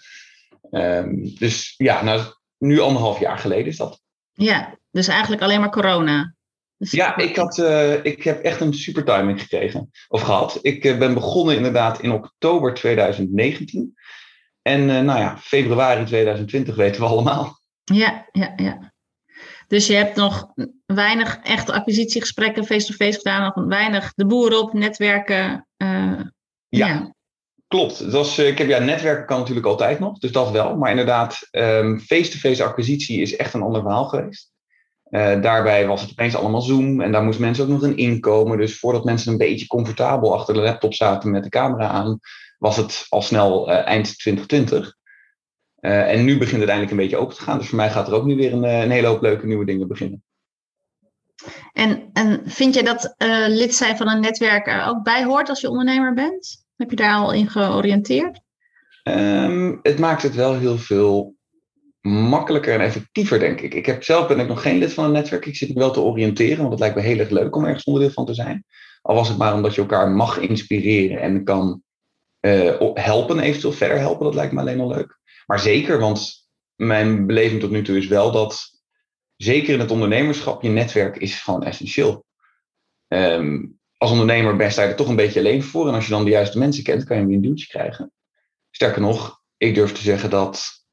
Um, 0.71 1.35
dus 1.37 1.73
ja, 1.77 2.03
nou, 2.03 2.21
nu 2.57 2.79
anderhalf 2.79 3.19
jaar 3.19 3.37
geleden 3.37 3.67
is 3.67 3.77
dat. 3.77 4.01
Ja, 4.41 4.77
dus 4.91 5.07
eigenlijk 5.07 5.41
alleen 5.41 5.59
maar 5.59 5.69
corona. 5.69 6.35
Dus 6.77 6.91
ja, 6.91 7.17
ik, 7.17 7.35
had, 7.35 7.57
uh, 7.57 8.05
ik 8.05 8.23
heb 8.23 8.43
echt 8.43 8.61
een 8.61 8.73
super 8.73 9.03
timing 9.03 9.41
gekregen. 9.41 9.89
Of 10.07 10.21
gehad. 10.21 10.59
Ik 10.61 10.83
uh, 10.85 10.97
ben 10.97 11.13
begonnen 11.13 11.55
inderdaad 11.55 12.01
in 12.01 12.11
oktober 12.11 12.73
2019. 12.73 13.93
En 14.61 14.81
uh, 14.81 14.99
nou 14.99 15.19
ja, 15.19 15.37
februari 15.37 16.05
2020 16.05 16.75
weten 16.75 17.01
we 17.01 17.07
allemaal. 17.13 17.61
Ja, 17.83 18.27
ja, 18.31 18.53
ja. 18.55 18.93
Dus 19.67 19.87
je 19.87 19.93
hebt 19.93 20.15
nog 20.15 20.53
weinig 20.85 21.39
echte 21.43 21.73
acquisitiegesprekken 21.73 22.65
face-to-face 22.65 23.17
gedaan. 23.17 23.51
Nog 23.55 23.67
weinig 23.67 24.13
de 24.13 24.25
boer 24.25 24.57
op, 24.57 24.73
netwerken. 24.73 25.67
ja, 25.77 26.31
ja, 26.69 27.13
klopt. 27.69 27.99
Was, 27.99 28.37
ik 28.37 28.57
heb, 28.57 28.67
ja, 28.67 28.79
netwerken 28.79 29.25
kan 29.25 29.39
natuurlijk 29.39 29.67
altijd 29.67 29.99
nog. 29.99 30.19
Dus 30.19 30.31
dat 30.31 30.51
wel. 30.51 30.77
Maar 30.77 30.89
inderdaad, 30.89 31.47
um, 31.51 31.99
face-to-face 31.99 32.63
acquisitie 32.63 33.21
is 33.21 33.35
echt 33.35 33.53
een 33.53 33.61
ander 33.61 33.81
verhaal 33.81 34.05
geweest. 34.05 34.51
Uh, 35.09 35.41
daarbij 35.41 35.87
was 35.87 36.01
het 36.01 36.11
opeens 36.11 36.35
allemaal 36.35 36.61
Zoom 36.61 37.01
en 37.01 37.11
daar 37.11 37.23
moesten 37.23 37.43
mensen 37.43 37.63
ook 37.63 37.69
nog 37.69 37.83
in 37.83 37.97
inkomen. 37.97 38.57
Dus 38.57 38.79
voordat 38.79 39.03
mensen 39.03 39.31
een 39.31 39.37
beetje 39.37 39.67
comfortabel 39.67 40.33
achter 40.33 40.53
de 40.53 40.59
laptop 40.59 40.93
zaten 40.93 41.31
met 41.31 41.43
de 41.43 41.49
camera 41.49 41.87
aan, 41.87 42.19
was 42.57 42.77
het 42.77 43.05
al 43.09 43.21
snel 43.21 43.71
eind 43.71 44.17
2020. 44.17 44.95
en 45.79 46.25
nu 46.25 46.37
begint 46.37 46.59
het 46.59 46.69
eindelijk 46.69 46.91
een 46.91 47.03
beetje 47.03 47.17
open 47.17 47.35
te 47.35 47.41
gaan. 47.41 47.57
Dus 47.57 47.67
voor 47.67 47.77
mij 47.77 47.89
gaat 47.89 48.07
er 48.07 48.13
ook 48.13 48.25
nu 48.25 48.35
weer 48.35 48.53
een, 48.53 48.63
een 48.63 48.91
hele 48.91 49.07
hoop 49.07 49.21
leuke 49.21 49.45
nieuwe 49.45 49.65
dingen 49.65 49.87
beginnen. 49.87 50.23
En, 51.73 52.09
en 52.13 52.41
vind 52.45 52.75
je 52.75 52.83
dat 52.83 53.15
lid 53.47 53.75
zijn 53.75 53.97
van 53.97 54.09
een 54.09 54.19
netwerk 54.19 54.67
er 54.67 54.85
ook 54.85 55.03
bij 55.03 55.23
hoort 55.23 55.49
als 55.49 55.61
je 55.61 55.69
ondernemer 55.69 56.13
bent? 56.13 56.67
Heb 56.79 56.89
je 56.89 56.95
daar 56.95 57.15
al 57.15 57.33
in 57.33 57.49
georiënteerd? 57.49 58.39
Ehm, 59.03 59.75
het 59.81 59.99
maakt 59.99 60.21
het 60.21 60.35
wel 60.35 60.55
heel 60.55 60.77
veel 60.77 61.35
makkelijker 62.01 62.73
en 62.73 62.81
effectiever, 62.81 63.39
denk 63.39 63.61
ik. 63.61 63.73
Ik 63.73 63.85
heb 63.85 64.03
zelf 64.03 64.27
ben 64.27 64.39
ik 64.39 64.47
nog 64.47 64.61
geen 64.61 64.77
lid 64.77 64.93
van 64.93 65.03
een 65.05 65.11
netwerk. 65.11 65.45
Ik 65.45 65.55
zit 65.55 65.69
me 65.69 65.79
wel 65.79 65.91
te 65.91 65.99
oriënteren, 65.99 66.57
want 66.57 66.69
het 66.69 66.79
lijkt 66.79 66.95
me 66.95 67.01
heel 67.01 67.19
erg 67.19 67.29
leuk 67.29 67.55
om 67.55 67.65
ergens 67.65 67.83
onderdeel 67.83 68.11
van 68.11 68.25
te 68.25 68.33
zijn. 68.33 68.65
Al 69.01 69.15
was 69.15 69.27
het 69.27 69.37
maar 69.37 69.53
omdat 69.53 69.75
je 69.75 69.81
elkaar 69.81 70.09
mag 70.09 70.37
inspireren 70.37 71.21
en 71.21 71.43
kan 71.43 71.81
uh, 72.41 72.93
helpen, 72.93 73.39
eventueel 73.39 73.73
verder 73.73 73.97
helpen. 73.97 74.25
Dat 74.25 74.35
lijkt 74.35 74.53
me 74.53 74.59
alleen 74.59 74.79
al 74.79 74.87
leuk. 74.87 75.19
Maar 75.45 75.59
zeker, 75.59 75.99
want 75.99 76.47
mijn 76.75 77.25
beleving 77.25 77.59
tot 77.59 77.71
nu 77.71 77.81
toe 77.81 77.97
is 77.97 78.07
wel 78.07 78.31
dat, 78.31 78.81
zeker 79.35 79.73
in 79.73 79.79
het 79.79 79.91
ondernemerschap, 79.91 80.61
je 80.61 80.69
netwerk 80.69 81.17
is 81.17 81.41
gewoon 81.41 81.63
essentieel. 81.63 82.25
Um, 83.07 83.78
als 83.99 84.11
ondernemer 84.11 84.55
ben 84.55 84.69
je 84.69 84.81
er 84.81 84.95
toch 84.95 85.07
een 85.07 85.15
beetje 85.15 85.39
alleen 85.39 85.63
voor. 85.63 85.87
En 85.87 85.93
als 85.93 86.05
je 86.05 86.11
dan 86.11 86.23
de 86.23 86.29
juiste 86.29 86.57
mensen 86.57 86.83
kent, 86.83 87.03
kan 87.03 87.17
je 87.17 87.25
weer 87.25 87.35
een 87.35 87.41
duwtje 87.41 87.67
krijgen. 87.67 88.11
Sterker 88.71 89.01
nog, 89.01 89.41
ik 89.57 89.75
durf 89.75 89.91
te 89.91 90.01
zeggen 90.01 90.29
dat 90.29 90.85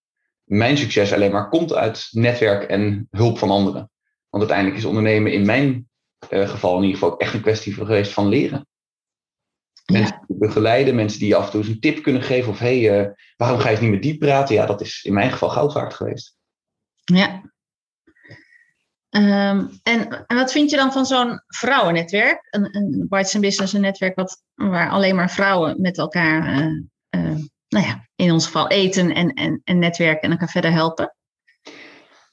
mijn 0.44 0.76
succes 0.76 1.12
alleen 1.12 1.30
maar 1.30 1.48
komt 1.48 1.75
uit 1.75 2.08
netwerk 2.10 2.70
en 2.70 3.08
hulp 3.10 3.38
van 3.38 3.50
anderen. 3.50 3.90
Want 4.28 4.42
uiteindelijk 4.42 4.78
is 4.78 4.84
ondernemen 4.84 5.32
in 5.32 5.46
mijn 5.46 5.88
uh, 6.30 6.48
geval 6.48 6.76
in 6.76 6.82
ieder 6.82 6.98
geval 6.98 7.18
echt 7.18 7.34
een 7.34 7.40
kwestie 7.40 7.72
geweest 7.72 8.12
van 8.12 8.28
leren. 8.28 8.66
Mensen 9.92 10.25
die 10.26 10.38
begeleiden, 10.38 10.94
mensen 10.94 11.18
die 11.18 11.28
je 11.28 11.36
af 11.36 11.44
en 11.44 11.50
toe 11.50 11.60
eens 11.60 11.68
een 11.68 11.80
tip 11.80 12.02
kunnen 12.02 12.22
geven. 12.22 12.52
Of 12.52 12.58
hé, 12.58 12.80
hey, 12.80 13.06
uh, 13.06 13.12
waarom 13.36 13.58
ga 13.58 13.68
je 13.68 13.78
niet 13.78 13.90
met 13.90 14.02
die 14.02 14.18
praten? 14.18 14.54
Ja, 14.54 14.66
dat 14.66 14.80
is 14.80 15.04
in 15.04 15.12
mijn 15.12 15.30
geval 15.30 15.48
goud 15.48 15.72
waard 15.72 15.94
geweest. 15.94 16.36
Ja. 17.04 17.54
Um, 19.16 19.70
en, 19.82 20.25
en 20.26 20.37
wat 20.37 20.52
vind 20.52 20.70
je 20.70 20.76
dan 20.76 20.92
van 20.92 21.06
zo'n 21.06 21.40
vrouwennetwerk? 21.46 22.46
Een, 22.50 22.76
een 22.76 23.06
Bites 23.08 23.38
Business, 23.38 23.73
een 23.73 23.80
netwerk 23.80 24.16
wat, 24.16 24.42
waar 24.54 24.90
alleen 24.90 25.14
maar 25.14 25.30
vrouwen 25.30 25.80
met 25.80 25.99
elkaar 25.99 26.61
uh, 27.11 27.35
nou 27.68 27.87
ja, 27.87 28.08
in 28.16 28.32
ons 28.32 28.44
geval 28.44 28.68
eten 28.68 29.14
en, 29.14 29.32
en, 29.32 29.61
en 29.64 29.78
netwerken 29.78 30.23
en 30.23 30.30
elkaar 30.30 30.49
verder 30.49 30.73
helpen. 30.73 31.14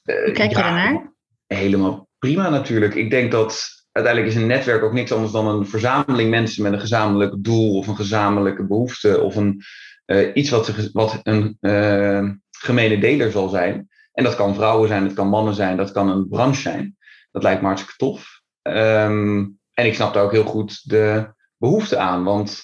Hoe 0.02 0.32
kijk 0.32 0.50
je 0.50 0.56
daarnaar? 0.56 1.12
Helemaal 1.46 2.08
prima 2.18 2.48
natuurlijk. 2.48 2.94
Ik 2.94 3.10
denk 3.10 3.32
dat 3.32 3.68
uiteindelijk 3.92 4.34
is 4.34 4.40
een 4.40 4.48
netwerk 4.48 4.82
ook 4.82 4.92
niks 4.92 5.12
anders 5.12 5.32
dan 5.32 5.48
een 5.48 5.66
verzameling 5.66 6.30
mensen 6.30 6.62
met 6.62 6.72
een 6.72 6.80
gezamenlijk 6.80 7.44
doel 7.44 7.76
of 7.76 7.86
een 7.86 7.96
gezamenlijke 7.96 8.66
behoefte 8.66 9.20
of 9.20 9.36
een, 9.36 9.62
uh, 10.06 10.30
iets 10.34 10.50
wat, 10.50 10.90
wat 10.92 11.20
een 11.22 11.56
uh, 11.60 12.30
gemene 12.50 12.98
deler 12.98 13.30
zal 13.30 13.48
zijn. 13.48 13.88
En 14.14 14.24
dat 14.24 14.36
kan 14.36 14.54
vrouwen 14.54 14.88
zijn, 14.88 15.04
dat 15.04 15.12
kan 15.12 15.28
mannen 15.28 15.54
zijn, 15.54 15.76
dat 15.76 15.92
kan 15.92 16.08
een 16.08 16.28
branche 16.28 16.60
zijn. 16.60 16.96
Dat 17.32 17.42
lijkt 17.42 17.60
me 17.60 17.66
hartstikke 17.66 17.98
tof. 17.98 18.40
Um, 18.62 19.58
en 19.72 19.86
ik 19.86 19.94
snap 19.94 20.14
daar 20.14 20.24
ook 20.24 20.32
heel 20.32 20.44
goed 20.44 20.90
de 20.90 21.32
behoefte 21.56 21.96
aan, 21.96 22.24
want 22.24 22.62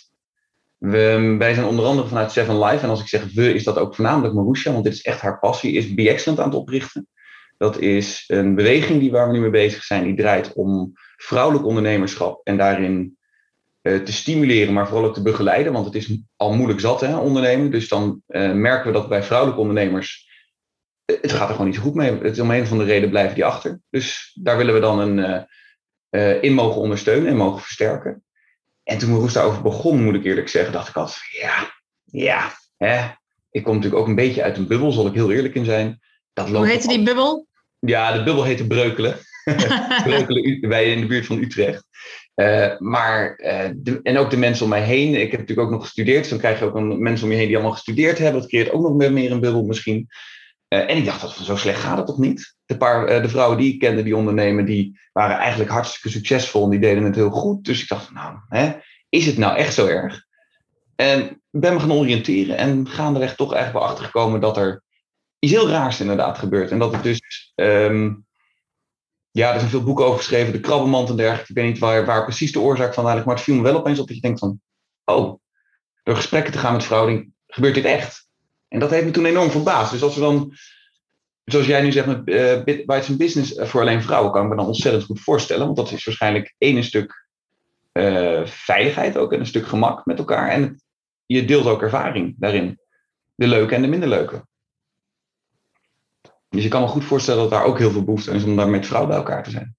we, 0.77 1.35
wij 1.39 1.55
zijn 1.55 1.67
onder 1.67 1.85
andere 1.85 2.09
vanuit 2.09 2.33
Seven 2.33 2.59
Life, 2.59 2.85
en 2.85 2.91
als 2.91 3.01
ik 3.01 3.09
zeg 3.09 3.33
we, 3.33 3.55
is 3.55 3.65
dat 3.65 3.79
ook 3.79 3.95
voornamelijk 3.95 4.35
Marusha, 4.35 4.73
want 4.73 4.85
dit 4.85 4.93
is 4.93 5.03
echt 5.03 5.21
haar 5.21 5.39
passie, 5.39 5.73
is 5.73 5.95
Be 5.95 6.11
Excellent 6.11 6.41
aan 6.41 6.49
het 6.49 6.59
oprichten. 6.59 7.09
Dat 7.59 7.79
is 7.79 8.25
een 8.27 8.55
beweging 8.55 9.01
die 9.01 9.11
waar 9.11 9.27
we 9.27 9.33
nu 9.33 9.41
mee 9.41 9.51
bezig 9.51 9.83
zijn, 9.83 10.05
die 10.05 10.17
draait 10.17 10.53
om 10.53 10.93
vrouwelijk 11.17 11.67
ondernemerschap 11.67 12.41
en 12.45 12.57
daarin 12.57 13.19
uh, 13.83 13.99
te 13.99 14.13
stimuleren, 14.13 14.73
maar 14.73 14.89
vooral 14.89 15.07
ook 15.07 15.15
te 15.15 15.23
begeleiden, 15.23 15.73
want 15.73 15.87
het 15.87 15.95
is 15.95 16.19
al 16.37 16.55
moeilijk 16.55 16.81
zat, 16.81 17.01
hè, 17.01 17.17
ondernemen. 17.17 17.71
Dus 17.71 17.89
dan 17.89 18.23
uh, 18.29 18.53
merken 18.53 18.87
we 18.87 18.99
dat 18.99 19.09
bij 19.09 19.23
vrouwelijke 19.23 19.61
ondernemers, 19.61 20.30
het 21.21 21.33
gaat 21.33 21.49
er 21.49 21.51
gewoon 21.51 21.67
niet 21.67 21.75
zo 21.75 21.83
goed 21.83 21.95
mee. 21.95 22.13
Het 22.13 22.33
is 22.33 22.41
om 22.41 22.51
een 22.51 22.67
van 22.67 22.79
de 22.79 22.85
redenen 22.85 23.11
blijven 23.11 23.35
die 23.35 23.45
achter. 23.45 23.81
Dus 23.91 24.39
daar 24.43 24.57
willen 24.57 24.75
we 24.75 24.81
dan 24.81 24.99
een, 24.99 25.47
in 26.41 26.55
mogen 26.55 26.81
ondersteunen 26.81 27.29
en 27.29 27.37
mogen 27.37 27.61
versterken. 27.61 28.25
En 28.83 28.99
toen 28.99 29.15
Roes 29.15 29.33
daarover 29.33 29.63
begon, 29.63 30.05
moet 30.05 30.15
ik 30.15 30.25
eerlijk 30.25 30.49
zeggen, 30.49 30.73
dacht 30.73 30.89
ik 30.89 30.97
altijd, 30.97 31.21
ja, 31.31 31.75
ja, 32.05 32.53
hè. 32.77 33.09
Ik 33.51 33.63
kom 33.63 33.75
natuurlijk 33.75 34.03
ook 34.03 34.09
een 34.09 34.15
beetje 34.15 34.43
uit 34.43 34.57
een 34.57 34.67
bubbel, 34.67 34.93
zal 34.93 35.07
ik 35.07 35.15
heel 35.15 35.33
eerlijk 35.33 35.55
in 35.55 35.65
zijn. 35.65 36.01
Dat 36.33 36.49
Hoe 36.49 36.67
heette 36.67 36.89
die 36.89 37.03
bubbel? 37.03 37.47
Ja, 37.79 38.13
de 38.13 38.23
bubbel 38.23 38.45
heette 38.45 38.67
Breukelen. 38.67 39.17
Breukelen 40.05 40.69
wij 40.69 40.93
in 40.93 41.01
de 41.01 41.07
buurt 41.07 41.27
van 41.27 41.43
Utrecht. 41.43 41.85
Uh, 42.35 42.79
maar, 42.79 43.41
uh, 43.41 43.71
de, 43.77 44.01
en 44.03 44.17
ook 44.17 44.31
de 44.31 44.37
mensen 44.37 44.65
om 44.65 44.71
mij 44.71 44.83
heen. 44.83 45.15
Ik 45.15 45.31
heb 45.31 45.41
natuurlijk 45.41 45.69
ook 45.69 45.73
nog 45.75 45.83
gestudeerd. 45.83 46.19
Dus 46.19 46.29
dan 46.29 46.39
krijg 46.39 46.59
je 46.59 46.65
ook 46.65 46.75
een, 46.75 47.03
mensen 47.03 47.27
om 47.27 47.33
je 47.33 47.39
heen 47.39 47.47
die 47.47 47.57
allemaal 47.57 47.75
gestudeerd 47.75 48.19
hebben. 48.19 48.41
Dat 48.41 48.51
creëert 48.51 48.71
ook 48.71 48.83
nog 48.83 48.95
meer, 48.95 49.13
meer 49.13 49.31
een 49.31 49.41
bubbel 49.41 49.65
misschien. 49.65 50.09
Uh, 50.75 50.91
en 50.91 50.97
ik 50.97 51.05
dacht, 51.05 51.21
dat 51.21 51.33
zo 51.33 51.57
slecht 51.57 51.81
gaat 51.81 51.97
het 51.97 52.07
toch 52.07 52.19
niet? 52.19 52.57
De, 52.67 52.77
paar, 52.77 53.23
de 53.23 53.29
vrouwen 53.29 53.59
die 53.59 53.73
ik 53.73 53.79
kende, 53.79 54.03
die 54.03 54.17
ondernemen, 54.17 54.65
die 54.65 55.01
waren 55.13 55.37
eigenlijk 55.37 55.71
hartstikke 55.71 56.09
succesvol. 56.09 56.65
En 56.65 56.71
die 56.71 56.81
deden 56.81 57.05
het 57.05 57.15
heel 57.15 57.31
goed. 57.31 57.65
Dus 57.65 57.83
ik 57.83 57.89
dacht, 57.89 58.13
nou, 58.13 58.39
hè, 58.49 58.73
is 59.09 59.27
het 59.27 59.39
nou 59.39 59.57
echt 59.57 59.75
zo 59.75 59.87
erg? 59.87 60.27
En 60.97 61.43
ben 61.51 61.73
me 61.73 61.81
gaan 61.81 61.93
oriënteren 61.93 62.57
en 62.57 62.89
gaandeweg 62.89 63.37
toch 63.37 63.53
eigenlijk 63.53 63.85
wel 63.85 63.93
achtergekomen 63.93 64.41
dat 64.41 64.57
er 64.57 64.83
iets 65.39 65.53
heel 65.53 65.69
raars 65.69 66.01
inderdaad 66.01 66.39
gebeurt. 66.39 66.71
En 66.71 66.79
dat 66.79 66.93
het 66.93 67.03
dus, 67.03 67.53
um, 67.55 68.27
ja, 69.31 69.53
er 69.53 69.59
zijn 69.59 69.71
veel 69.71 69.85
boeken 69.85 70.05
over 70.05 70.19
geschreven, 70.19 70.53
de 70.53 70.61
krabbenmand 70.61 71.09
en 71.09 71.17
dergelijke. 71.17 71.51
Ik 71.51 71.57
weet 71.57 71.67
niet 71.73 71.79
waar, 71.79 72.07
waar 72.07 72.25
precies 72.25 72.53
de 72.53 72.61
oorzaak 72.61 72.95
van 72.95 73.05
eigenlijk, 73.07 73.27
maar 73.27 73.35
het 73.35 73.45
viel 73.45 73.55
me 73.55 73.63
wel 73.63 73.79
opeens 73.79 73.99
op 73.99 74.07
dat 74.07 74.17
je 74.17 74.23
denkt 74.23 74.39
van, 74.39 74.61
oh, 75.05 75.41
door 76.03 76.17
gesprekken 76.17 76.53
te 76.53 76.59
gaan 76.59 76.73
met 76.73 76.85
vrouwen, 76.85 77.35
gebeurt 77.47 77.75
dit 77.75 77.85
echt? 77.85 78.29
En 78.71 78.79
dat 78.79 78.91
heeft 78.91 79.05
me 79.05 79.11
toen 79.11 79.25
enorm 79.25 79.51
verbaasd. 79.51 79.93
Dus 79.93 80.03
als 80.03 80.15
we 80.15 80.21
dan, 80.21 80.55
zoals 81.45 81.67
jij 81.67 81.83
nu 81.83 81.93
zegt 81.93 82.07
met 82.07 82.29
uh, 82.29 82.65
Bites 82.65 83.17
Business 83.17 83.55
eh, 83.55 83.67
voor 83.67 83.81
alleen 83.81 84.03
vrouwen, 84.03 84.33
kan 84.33 84.43
ik 84.43 84.49
me 84.49 84.57
dan 84.57 84.67
ontzettend 84.67 85.05
goed 85.05 85.21
voorstellen. 85.21 85.65
Want 85.65 85.77
dat 85.77 85.93
is 85.93 86.05
waarschijnlijk 86.05 86.55
één 86.59 86.85
stuk 86.85 87.29
uh, 87.93 88.47
veiligheid 88.47 89.17
ook 89.17 89.33
en 89.33 89.41
een 89.41 89.47
stuk 89.47 89.67
gemak 89.67 90.07
met 90.07 90.19
elkaar. 90.19 90.49
En 90.49 90.83
je 91.27 91.45
deelt 91.45 91.67
ook 91.67 91.83
ervaring 91.83 92.35
daarin. 92.39 92.81
De 93.35 93.47
leuke 93.47 93.75
en 93.75 93.83
de 93.83 93.89
minder 93.89 94.09
leuke. 94.09 94.47
Dus 96.49 96.63
je 96.63 96.69
kan 96.69 96.81
me 96.81 96.87
goed 96.87 97.05
voorstellen 97.05 97.41
dat 97.41 97.51
daar 97.51 97.65
ook 97.65 97.79
heel 97.79 97.91
veel 97.91 98.05
behoefte 98.05 98.31
is 98.31 98.45
om 98.45 98.57
daar 98.57 98.69
met 98.69 98.87
vrouwen 98.87 99.11
bij 99.11 99.19
elkaar 99.19 99.43
te 99.43 99.51
zijn. 99.51 99.77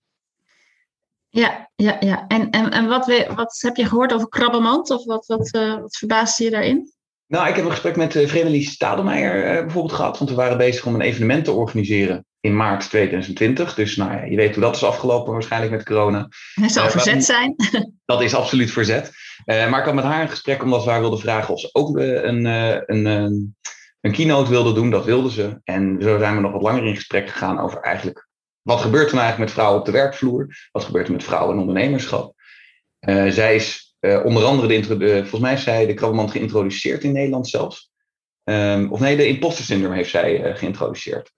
Ja, 1.29 1.69
ja, 1.75 1.98
ja. 2.00 2.27
En, 2.27 2.50
en, 2.50 2.71
en 2.71 2.88
wat, 2.88 3.25
wat 3.36 3.60
heb 3.62 3.75
je 3.75 3.86
gehoord 3.86 4.13
over 4.13 4.29
krabbenmand? 4.29 4.89
Of 4.89 5.05
wat, 5.05 5.25
wat, 5.25 5.55
uh, 5.55 5.79
wat 5.79 5.98
verbaasde 5.98 6.43
je 6.43 6.50
daarin? 6.50 6.91
Nou, 7.31 7.47
ik 7.47 7.55
heb 7.55 7.65
een 7.65 7.71
gesprek 7.71 7.95
met 7.95 8.15
uh, 8.15 8.27
Vreemdelie 8.27 8.63
Stadelmeijer 8.63 9.53
uh, 9.53 9.61
bijvoorbeeld 9.61 9.93
gehad. 9.93 10.17
Want 10.17 10.29
we 10.29 10.35
waren 10.35 10.57
bezig 10.57 10.85
om 10.85 10.95
een 10.95 11.01
evenement 11.01 11.45
te 11.45 11.51
organiseren 11.51 12.25
in 12.39 12.55
maart 12.55 12.89
2020. 12.89 13.73
Dus 13.73 13.95
nou 13.95 14.11
ja, 14.11 14.23
je 14.23 14.35
weet 14.35 14.53
hoe 14.53 14.63
dat 14.63 14.75
is 14.75 14.83
afgelopen 14.83 15.33
waarschijnlijk 15.33 15.71
met 15.71 15.85
corona. 15.85 16.27
Het 16.53 16.71
zal 16.71 16.85
uh, 16.85 16.91
verzet 16.91 17.23
zijn. 17.23 17.55
Dat 18.05 18.21
is 18.21 18.35
absoluut 18.35 18.71
verzet. 18.71 19.11
maar 19.45 19.79
ik 19.79 19.85
had 19.85 19.93
met 19.93 20.03
haar 20.03 20.21
een 20.21 20.29
gesprek 20.29 20.63
omdat 20.63 20.83
we 20.83 20.89
haar 20.89 21.00
wilden 21.00 21.19
vragen 21.19 21.53
of 21.53 21.59
ze 21.59 21.69
ook 21.71 21.97
een, 21.97 22.45
een, 22.45 23.05
een, 23.05 23.55
een 24.01 24.11
keynote 24.11 24.50
wilde 24.50 24.73
doen. 24.73 24.89
Dat 24.89 25.05
wilde 25.05 25.31
ze. 25.31 25.59
En 25.63 25.97
zo 26.01 26.17
zijn 26.17 26.35
we 26.35 26.41
nog 26.41 26.51
wat 26.51 26.61
langer 26.61 26.85
in 26.85 26.95
gesprek 26.95 27.29
gegaan 27.29 27.59
over 27.59 27.79
eigenlijk... 27.79 28.29
Wat 28.61 28.81
gebeurt 28.81 29.07
er 29.07 29.15
nou 29.15 29.25
eigenlijk 29.25 29.50
met 29.50 29.59
vrouwen 29.59 29.79
op 29.79 29.85
de 29.85 29.91
werkvloer? 29.91 30.47
Wat 30.71 30.83
gebeurt 30.83 31.07
er 31.07 31.13
met 31.13 31.23
vrouwen 31.23 31.53
in 31.53 31.59
ondernemerschap? 31.59 32.33
zij 33.29 33.55
is 33.55 33.90
uh, 34.01 34.25
onder 34.25 34.43
andere, 34.43 34.67
de, 34.67 34.98
de, 34.98 35.17
volgens 35.20 35.41
mij 35.41 35.58
zij 35.58 35.86
de 35.86 35.93
krabbenmand 35.93 36.31
geïntroduceerd 36.31 37.03
in 37.03 37.12
Nederland 37.12 37.48
zelfs. 37.48 37.91
Um, 38.43 38.91
of 38.91 39.00
nee, 39.00 39.17
de 39.17 39.27
imposter 39.27 39.65
syndrome 39.65 39.96
heeft 39.96 40.10
zij 40.10 40.50
uh, 40.50 40.55
geïntroduceerd. 40.55 41.31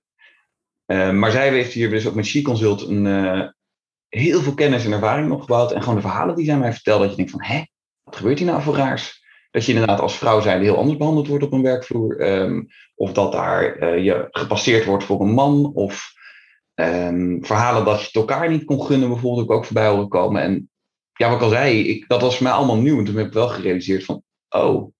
Um, 0.86 1.20
maar 1.20 1.32
zij 1.32 1.50
heeft 1.50 1.74
hier 1.74 1.89
dus 1.89 2.08
ook 2.08 2.15
met 2.15 2.25
She 2.25 2.41
Consult 2.41 2.88
een, 2.88 3.53
heel 4.10 4.41
veel 4.41 4.53
kennis 4.53 4.86
en 4.86 4.91
ervaring 4.91 5.32
opgebouwd. 5.32 5.72
En 5.72 5.79
gewoon 5.82 5.96
de 5.96 6.01
verhalen 6.01 6.36
die 6.36 6.46
zij 6.46 6.58
mij 6.58 6.74
vertelt, 6.74 7.01
dat 7.01 7.10
je 7.10 7.15
denkt 7.15 7.32
van, 7.32 7.43
hè, 7.43 7.63
wat 8.03 8.15
gebeurt 8.15 8.38
hier 8.38 8.48
nou 8.48 8.62
voor 8.62 8.75
raars? 8.75 9.22
Dat 9.51 9.65
je 9.65 9.72
inderdaad 9.72 10.00
als 10.00 10.17
vrouw 10.17 10.41
zijnde 10.41 10.65
heel 10.65 10.77
anders 10.77 10.98
behandeld 10.98 11.27
wordt 11.27 11.43
op 11.43 11.51
een 11.51 11.62
werkvloer. 11.62 12.39
Um, 12.41 12.67
of 12.96 13.12
dat 13.12 13.32
daar 13.32 14.00
je 14.00 14.27
gepasseerd 14.32 14.86
wordt 14.86 15.03
voor 15.03 15.22
een 15.22 15.34
man. 15.34 15.72
Of 15.74 16.12
verhalen 17.41 17.86
dat 17.86 18.00
je 18.00 18.05
het 18.05 18.15
elkaar 18.15 18.50
niet 18.50 18.63
kon 18.63 18.84
gunnen, 18.84 19.10
bijvoorbeeld, 19.10 19.50
ook 19.50 19.65
voorbij 19.65 19.88
horen 19.88 20.08
komen. 20.08 20.41
En 20.41 20.70
ja, 21.13 21.27
wat 21.27 21.38
ik 21.38 21.43
al 21.43 21.50
zei, 21.50 21.88
ik, 21.88 22.08
dat 22.08 22.22
was 22.22 22.36
voor 22.36 22.43
mij 22.43 22.51
allemaal 22.51 22.77
nieuw. 22.77 22.98
En 22.98 23.05
toen 23.05 23.15
heb 23.15 23.27
ik 23.27 23.34
wel 23.34 23.48
gerealiseerd 23.48 24.05
van, 24.05 24.24
oh, 24.50 24.93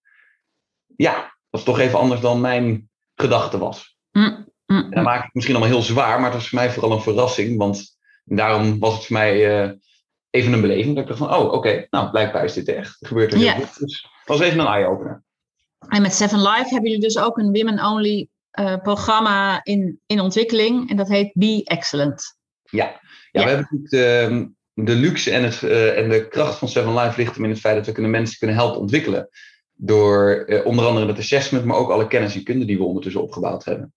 ja, 0.96 1.14
dat 1.50 1.60
is 1.60 1.66
toch 1.66 1.80
even 1.80 2.00
anders 2.00 2.22
dan 2.22 2.42
mijn 2.42 2.90
gedachte 3.16 3.58
was. 3.58 3.98
Mm, 4.12 4.48
mm, 4.66 4.78
en 4.78 4.90
dat 4.90 5.04
maakt 5.04 5.24
het 5.24 5.34
misschien 5.34 5.56
allemaal 5.56 5.74
heel 5.74 5.86
zwaar, 5.86 6.16
maar 6.20 6.32
het 6.32 6.40
was 6.40 6.50
voor 6.50 6.60
mij 6.60 6.72
vooral 6.72 6.92
een 6.92 7.02
verrassing. 7.02 7.58
Want 7.58 7.98
daarom 8.24 8.80
was 8.80 8.94
het 8.94 9.06
voor 9.06 9.16
mij 9.16 9.64
uh, 9.66 9.72
even 10.30 10.54
een 10.54 10.62
beleving. 10.62 10.96
Dat 10.96 11.04
ik 11.04 11.10
dacht 11.10 11.20
van, 11.20 11.34
oh, 11.34 11.46
oké, 11.46 11.56
okay, 11.56 11.88
nou, 11.90 12.10
blijkbaar 12.10 12.44
is 12.44 12.54
dit 12.54 12.68
echt. 12.68 13.02
Er 13.02 13.08
gebeurt 13.08 13.34
er 13.34 13.40
heel 13.40 13.52
veel. 13.52 13.88
Dus 13.88 14.08
het 14.20 14.28
was 14.28 14.40
even 14.40 14.60
een 14.60 14.68
eye-opener. 14.68 15.24
En 15.88 16.02
met 16.02 16.14
Seven 16.14 16.42
Live 16.42 16.70
hebben 16.70 16.90
jullie 16.90 17.06
dus 17.06 17.18
ook 17.18 17.38
een 17.38 17.52
women-only 17.52 18.28
uh, 18.60 18.78
programma 18.78 19.64
in, 19.64 20.00
in 20.06 20.20
ontwikkeling. 20.20 20.90
En 20.90 20.96
dat 20.96 21.08
heet 21.08 21.32
Be 21.34 21.62
Excellent. 21.64 22.38
Ja, 22.64 22.86
ja, 22.86 23.00
ja. 23.32 23.44
we 23.44 23.50
hebben 23.50 23.68
natuurlijk 23.72 24.52
de 24.74 24.96
luxe 24.96 25.32
en, 25.32 25.44
het, 25.44 25.62
uh, 25.62 25.98
en 25.98 26.10
de 26.10 26.28
kracht 26.28 26.58
van 26.58 26.68
Seven 26.68 26.94
Life 26.94 27.20
ligt 27.22 27.36
hem 27.36 27.44
in 27.44 27.50
het 27.50 27.60
feit 27.60 27.76
dat 27.76 27.86
we 27.86 27.92
kunnen 27.92 28.12
mensen 28.12 28.38
kunnen 28.38 28.56
helpen 28.56 28.80
ontwikkelen. 28.80 29.30
door 29.76 30.46
onder 30.64 30.86
andere 30.86 31.08
het 31.08 31.18
assessment, 31.18 31.66
maar 31.66 31.78
ook 31.78 31.90
alle 31.90 32.08
kennis 32.08 32.36
en 32.36 32.44
kunde 32.44 32.66
die 32.66 32.78
we 32.78 32.84
ondertussen 32.84 33.22
opgebouwd 33.22 33.66
hebben. 33.66 33.94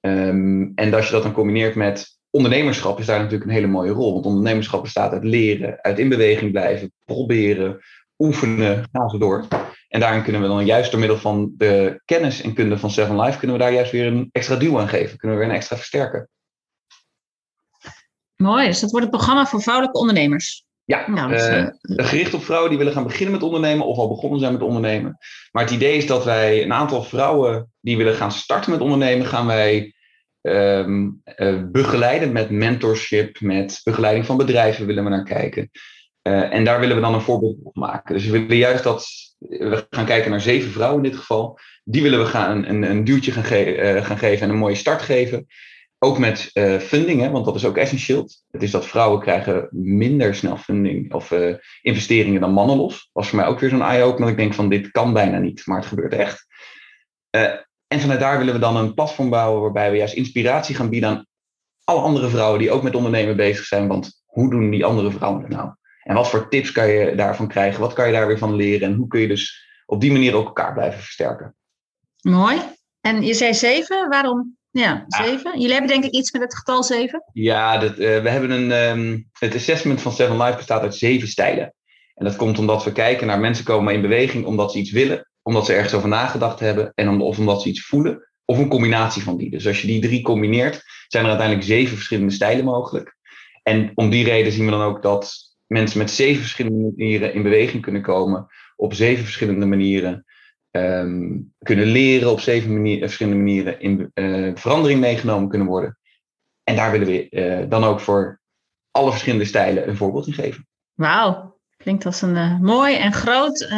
Ehm, 0.00 0.68
en 0.74 0.94
als 0.94 1.06
je 1.06 1.12
dat 1.12 1.22
dan 1.22 1.32
combineert 1.32 1.74
met 1.74 2.18
ondernemerschap, 2.30 2.98
is 2.98 3.06
daar 3.06 3.18
natuurlijk 3.18 3.44
een 3.44 3.56
hele 3.56 3.66
mooie 3.66 3.90
rol. 3.90 4.12
Want 4.12 4.26
ondernemerschap 4.26 4.82
bestaat 4.82 5.12
uit 5.12 5.24
leren, 5.24 5.82
uit 5.82 5.98
in 5.98 6.08
beweging 6.08 6.50
blijven, 6.50 6.92
proberen, 7.04 7.80
oefenen, 8.18 8.84
gaan 8.92 9.08
ze 9.08 9.18
door. 9.18 9.46
En 9.88 10.00
daarin 10.00 10.22
kunnen 10.22 10.42
we 10.42 10.46
dan 10.46 10.66
juist 10.66 10.90
door 10.90 11.00
middel 11.00 11.18
van 11.18 11.54
de 11.56 12.00
kennis 12.04 12.42
en 12.42 12.54
kunde 12.54 12.78
van 12.78 12.90
Seven 12.90 13.20
Life, 13.20 13.38
kunnen 13.38 13.56
we 13.56 13.62
daar 13.62 13.72
juist 13.72 13.92
weer 13.92 14.06
een 14.06 14.28
extra 14.32 14.56
duw 14.56 14.78
aan 14.78 14.88
geven. 14.88 15.18
Kunnen 15.18 15.38
we 15.38 15.42
weer 15.42 15.52
een 15.52 15.58
extra 15.58 15.76
versterken. 15.76 16.28
Mooi, 18.42 18.66
dus 18.66 18.80
dat 18.80 18.90
wordt 18.90 19.06
het 19.06 19.14
programma 19.14 19.46
voor 19.46 19.62
vrouwelijke 19.62 19.98
ondernemers. 19.98 20.64
Ja, 20.84 21.10
nou, 21.10 21.32
uh, 21.32 21.66
gericht 21.82 22.34
op 22.34 22.44
vrouwen 22.44 22.68
die 22.68 22.78
willen 22.78 22.92
gaan 22.92 23.06
beginnen 23.06 23.32
met 23.32 23.42
ondernemen 23.42 23.86
of 23.86 23.96
al 23.96 24.08
begonnen 24.08 24.40
zijn 24.40 24.52
met 24.52 24.62
ondernemen. 24.62 25.18
Maar 25.50 25.62
het 25.62 25.72
idee 25.72 25.96
is 25.96 26.06
dat 26.06 26.24
wij 26.24 26.62
een 26.62 26.72
aantal 26.72 27.02
vrouwen 27.02 27.72
die 27.80 27.96
willen 27.96 28.14
gaan 28.14 28.32
starten 28.32 28.70
met 28.70 28.80
ondernemen, 28.80 29.26
gaan 29.26 29.46
wij 29.46 29.94
um, 30.40 31.22
uh, 31.36 31.62
begeleiden 31.70 32.32
met 32.32 32.50
mentorship, 32.50 33.40
met 33.40 33.80
begeleiding 33.84 34.26
van 34.26 34.36
bedrijven 34.36 34.86
willen 34.86 35.04
we 35.04 35.10
naar 35.10 35.24
kijken. 35.24 35.70
Uh, 36.22 36.54
en 36.54 36.64
daar 36.64 36.80
willen 36.80 36.96
we 36.96 37.02
dan 37.02 37.14
een 37.14 37.20
voorbeeld 37.20 37.56
van 37.62 37.72
maken. 37.74 38.14
Dus 38.14 38.24
we 38.24 38.30
willen 38.30 38.56
juist 38.56 38.84
dat, 38.84 39.06
we 39.38 39.86
gaan 39.90 40.06
kijken 40.06 40.30
naar 40.30 40.40
zeven 40.40 40.70
vrouwen 40.70 41.04
in 41.04 41.10
dit 41.10 41.18
geval. 41.18 41.58
Die 41.84 42.02
willen 42.02 42.18
we 42.18 42.26
gaan 42.26 42.64
een, 42.64 42.82
een 42.82 43.04
duwtje 43.04 43.32
gaan, 43.32 43.44
ge 43.44 44.00
gaan 44.02 44.18
geven 44.18 44.42
en 44.42 44.52
een 44.52 44.58
mooie 44.58 44.74
start 44.74 45.02
geven. 45.02 45.46
Ook 46.04 46.18
met 46.18 46.50
uh, 46.54 46.78
funding, 46.78 47.20
hè, 47.20 47.30
want 47.30 47.44
dat 47.44 47.54
is 47.54 47.64
ook 47.64 47.76
essentieel. 47.76 48.28
Het 48.50 48.62
is 48.62 48.70
dat 48.70 48.86
vrouwen 48.86 49.20
krijgen 49.20 49.68
minder 49.70 50.34
snel 50.34 50.56
funding 50.56 51.14
of 51.14 51.30
uh, 51.30 51.54
investeringen 51.82 52.40
dan 52.40 52.52
mannen 52.52 52.76
los. 52.76 53.10
Was 53.12 53.28
voor 53.28 53.38
mij 53.38 53.46
ook 53.46 53.60
weer 53.60 53.70
zo'n 53.70 53.82
eye-opener. 53.82 54.28
Ik 54.28 54.36
denk 54.36 54.54
van 54.54 54.68
dit 54.68 54.90
kan 54.90 55.12
bijna 55.12 55.38
niet, 55.38 55.66
maar 55.66 55.78
het 55.78 55.86
gebeurt 55.86 56.12
echt. 56.12 56.46
Uh, 57.36 57.42
en 57.86 58.00
vanuit 58.00 58.20
daar 58.20 58.38
willen 58.38 58.54
we 58.54 58.60
dan 58.60 58.76
een 58.76 58.94
platform 58.94 59.30
bouwen 59.30 59.62
waarbij 59.62 59.90
we 59.90 59.96
juist 59.96 60.14
inspiratie 60.14 60.74
gaan 60.74 60.88
bieden 60.88 61.08
aan 61.08 61.26
alle 61.84 62.00
andere 62.00 62.28
vrouwen 62.28 62.58
die 62.58 62.70
ook 62.70 62.82
met 62.82 62.94
ondernemen 62.94 63.36
bezig 63.36 63.64
zijn. 63.64 63.88
Want 63.88 64.22
hoe 64.26 64.50
doen 64.50 64.70
die 64.70 64.84
andere 64.84 65.10
vrouwen 65.10 65.42
het 65.42 65.50
nou? 65.50 65.70
En 66.02 66.14
wat 66.14 66.30
voor 66.30 66.48
tips 66.48 66.72
kan 66.72 66.88
je 66.88 67.14
daarvan 67.14 67.48
krijgen? 67.48 67.80
Wat 67.80 67.92
kan 67.92 68.06
je 68.06 68.12
daar 68.12 68.26
weer 68.26 68.38
van 68.38 68.54
leren? 68.54 68.88
En 68.88 68.94
hoe 68.94 69.06
kun 69.06 69.20
je 69.20 69.28
dus 69.28 69.68
op 69.86 70.00
die 70.00 70.12
manier 70.12 70.34
ook 70.34 70.46
elkaar 70.46 70.72
blijven 70.72 71.00
versterken? 71.00 71.54
Mooi. 72.20 72.60
En 73.00 73.22
je 73.22 73.34
zei 73.34 73.54
zeven, 73.54 74.08
waarom 74.08 74.56
ja, 74.72 75.04
zeven. 75.06 75.52
Jullie 75.52 75.72
hebben 75.72 75.90
denk 75.90 76.04
ik 76.04 76.12
iets 76.12 76.32
met 76.32 76.42
het 76.42 76.56
getal 76.56 76.84
zeven? 76.84 77.24
Ja, 77.32 77.78
dat, 77.78 77.90
uh, 77.90 77.96
we 77.96 78.28
hebben 78.28 78.50
een, 78.50 78.70
um, 78.70 79.28
het 79.38 79.54
assessment 79.54 80.00
van 80.00 80.12
Seven 80.12 80.42
Life 80.42 80.56
bestaat 80.56 80.82
uit 80.82 80.94
zeven 80.94 81.28
stijlen. 81.28 81.74
En 82.14 82.24
dat 82.24 82.36
komt 82.36 82.58
omdat 82.58 82.84
we 82.84 82.92
kijken 82.92 83.26
naar 83.26 83.40
mensen 83.40 83.64
komen 83.64 83.94
in 83.94 84.00
beweging 84.00 84.44
omdat 84.44 84.72
ze 84.72 84.78
iets 84.78 84.90
willen, 84.90 85.28
omdat 85.42 85.66
ze 85.66 85.72
ergens 85.72 85.94
over 85.94 86.08
nagedacht 86.08 86.60
hebben 86.60 86.92
en 86.94 87.08
om, 87.08 87.22
of 87.22 87.38
omdat 87.38 87.62
ze 87.62 87.68
iets 87.68 87.86
voelen, 87.86 88.30
of 88.44 88.58
een 88.58 88.68
combinatie 88.68 89.22
van 89.22 89.36
die. 89.36 89.50
Dus 89.50 89.66
als 89.66 89.80
je 89.80 89.86
die 89.86 90.00
drie 90.00 90.22
combineert, 90.22 90.82
zijn 91.08 91.24
er 91.24 91.30
uiteindelijk 91.30 91.68
zeven 91.68 91.96
verschillende 91.96 92.32
stijlen 92.32 92.64
mogelijk. 92.64 93.16
En 93.62 93.92
om 93.94 94.10
die 94.10 94.24
reden 94.24 94.52
zien 94.52 94.64
we 94.64 94.70
dan 94.70 94.82
ook 94.82 95.02
dat 95.02 95.34
mensen 95.66 95.98
met 95.98 96.10
zeven 96.10 96.40
verschillende 96.40 96.92
manieren 96.96 97.34
in 97.34 97.42
beweging 97.42 97.82
kunnen 97.82 98.02
komen, 98.02 98.46
op 98.76 98.94
zeven 98.94 99.24
verschillende 99.24 99.66
manieren 99.66 100.24
um, 100.76 101.52
kunnen 101.58 101.86
leren 101.86 102.30
op 102.30 102.40
zeven 102.40 102.72
manier, 102.72 102.98
verschillende 102.98 103.38
manieren 103.38 103.80
in 103.80 104.10
uh, 104.14 104.50
verandering 104.54 105.00
meegenomen 105.00 105.48
kunnen 105.48 105.68
worden. 105.68 105.98
En 106.64 106.76
daar 106.76 106.90
willen 106.90 107.06
we 107.06 107.26
uh, 107.30 107.70
dan 107.70 107.84
ook 107.84 108.00
voor 108.00 108.40
alle 108.90 109.10
verschillende 109.10 109.44
stijlen 109.44 109.88
een 109.88 109.96
voorbeeld 109.96 110.26
in 110.26 110.32
geven. 110.32 110.66
Wauw, 110.92 111.60
klinkt 111.76 112.06
als 112.06 112.22
een 112.22 112.36
uh, 112.36 112.60
mooi 112.60 112.96
en 112.96 113.12
groot 113.12 113.68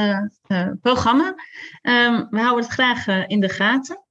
programma. 0.81 1.35
Um, 1.83 2.27
we 2.31 2.41
houden 2.41 2.65
het 2.65 2.73
graag 2.73 3.27
in 3.27 3.41
de 3.41 3.49
gaten. 3.49 4.05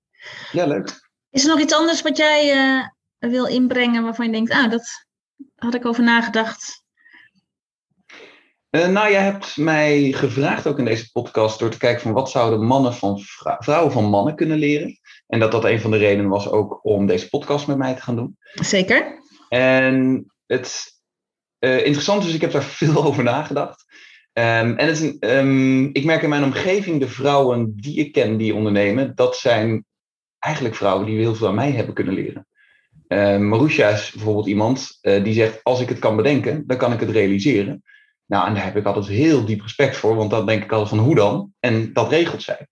Ja, 0.52 0.66
leuk. 0.66 1.10
Is 1.30 1.44
er 1.44 1.50
nog 1.50 1.60
iets 1.60 1.74
anders 1.74 2.02
wat 2.02 2.18
jij 2.18 2.56
wil 3.20 3.46
inbrengen 3.46 4.04
waarvan 4.04 4.26
je 4.26 4.32
denkt, 4.32 4.52
ah, 4.52 4.72
dat 4.72 5.06
had 5.56 5.74
ik 5.74 5.86
over 5.86 6.04
nagedacht. 6.04 6.83
Uh, 8.76 8.88
nou, 8.88 9.12
jij 9.12 9.22
hebt 9.22 9.58
mij 9.58 10.12
gevraagd 10.12 10.68
ook 10.68 10.80
in 10.80 10.86
deze 10.86 11.12
podcast 11.12 11.60
door 11.60 11.70
te 11.70 11.78
kijken 11.78 12.02
van 12.02 12.12
wat 12.12 12.30
zouden 12.30 12.66
mannen 12.66 12.94
van 12.94 13.20
vrouwen 13.60 13.92
van 13.92 14.04
mannen 14.04 14.36
kunnen 14.36 14.58
leren. 14.58 15.00
En 15.28 15.40
dat 15.40 15.52
dat 15.52 15.66
een 15.66 15.80
van 15.80 15.92
de 15.92 15.98
redenen 15.98 16.30
was 16.30 16.50
ook 16.50 16.80
om 16.86 17.06
deze 17.06 17.30
podcast 17.30 17.68
met 17.68 17.78
mij 17.78 17.94
te 17.94 18.02
gaan 18.02 18.16
doen. 18.16 18.38
Zeker. 18.54 19.20
En 19.50 20.26
het 20.46 20.84
uh, 21.60 21.86
interessante 21.86 22.28
is, 22.28 22.34
ik 22.34 22.42
heb 22.42 22.52
daar 22.52 22.64
veel 22.84 23.04
over 23.04 23.24
nagedacht. 23.24 23.86
Um, 24.34 24.78
en 24.78 24.88
het 24.88 25.02
is 25.02 25.16
um, 25.20 25.90
ik 25.94 26.06
merk 26.06 26.22
in 26.22 26.30
mijn 26.30 26.44
omgeving 26.44 27.00
de 27.00 27.08
vrouwen 27.08 27.74
die 27.76 27.98
ik 27.98 28.12
ken 28.12 28.38
die 28.38 28.56
ondernemen, 28.56 29.16
dat 29.16 29.36
zijn 29.36 29.86
eigenlijk 30.40 30.76
vrouwen 30.76 31.06
die 31.06 31.20
heel 31.20 31.36
veel 31.36 31.48
aan 31.48 31.56
mij 31.56 31.72
hebben 31.72 31.94
kunnen 31.94 32.14
leren. 32.14 32.48
Uh, 33.08 33.38
Marusha 33.38 33.90
is 33.90 34.12
bijvoorbeeld 34.12 34.48
iemand 34.48 34.98
uh, 35.02 35.24
die 35.24 35.34
zegt, 35.34 35.64
als 35.64 35.82
ik 35.82 35.90
het 35.90 36.00
kan 36.00 36.16
bedenken, 36.16 36.64
dan 36.68 36.78
kan 36.78 36.94
ik 36.94 37.00
het 37.00 37.10
realiseren. 37.10 37.84
Nou, 38.34 38.48
en 38.48 38.54
daar 38.54 38.64
heb 38.64 38.76
ik 38.76 38.86
altijd 38.86 39.08
heel 39.08 39.46
diep 39.46 39.62
respect 39.62 39.98
voor, 39.98 40.16
want 40.16 40.30
dan 40.30 40.46
denk 40.46 40.64
ik 40.64 40.72
altijd 40.72 40.90
van 40.90 41.00
hoe 41.00 41.16
dan? 41.16 41.54
En 41.60 41.94
dat 41.94 42.10
regelt 42.10 42.42
zij. 42.42 42.68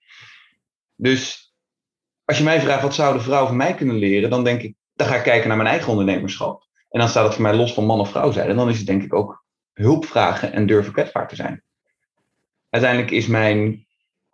Dus 0.95 1.53
als 2.25 2.37
je 2.37 2.43
mij 2.43 2.61
vraagt 2.61 2.81
wat 2.81 2.93
zou 2.93 3.13
de 3.13 3.23
vrouw 3.23 3.45
van 3.45 3.55
mij 3.55 3.73
kunnen 3.73 3.95
leren, 3.95 4.29
dan 4.29 4.43
denk 4.43 4.61
ik, 4.61 4.75
dan 4.93 5.07
ga 5.07 5.15
ik 5.15 5.23
kijken 5.23 5.47
naar 5.47 5.57
mijn 5.57 5.69
eigen 5.69 5.89
ondernemerschap. 5.89 6.67
En 6.89 6.99
dan 6.99 7.09
staat 7.09 7.23
het 7.23 7.33
voor 7.33 7.41
mij 7.41 7.55
los 7.55 7.73
van 7.73 7.85
man 7.85 7.99
of 7.99 8.09
vrouw 8.09 8.31
zijn. 8.31 8.49
En 8.49 8.55
dan 8.55 8.69
is 8.69 8.77
het 8.77 8.87
denk 8.87 9.03
ik 9.03 9.13
ook 9.13 9.45
hulp 9.73 10.05
vragen 10.05 10.53
en 10.53 10.65
durven 10.65 10.93
kwetsbaar 10.93 11.27
te 11.27 11.35
zijn. 11.35 11.63
Uiteindelijk 12.69 13.11
is 13.11 13.27
mijn 13.27 13.87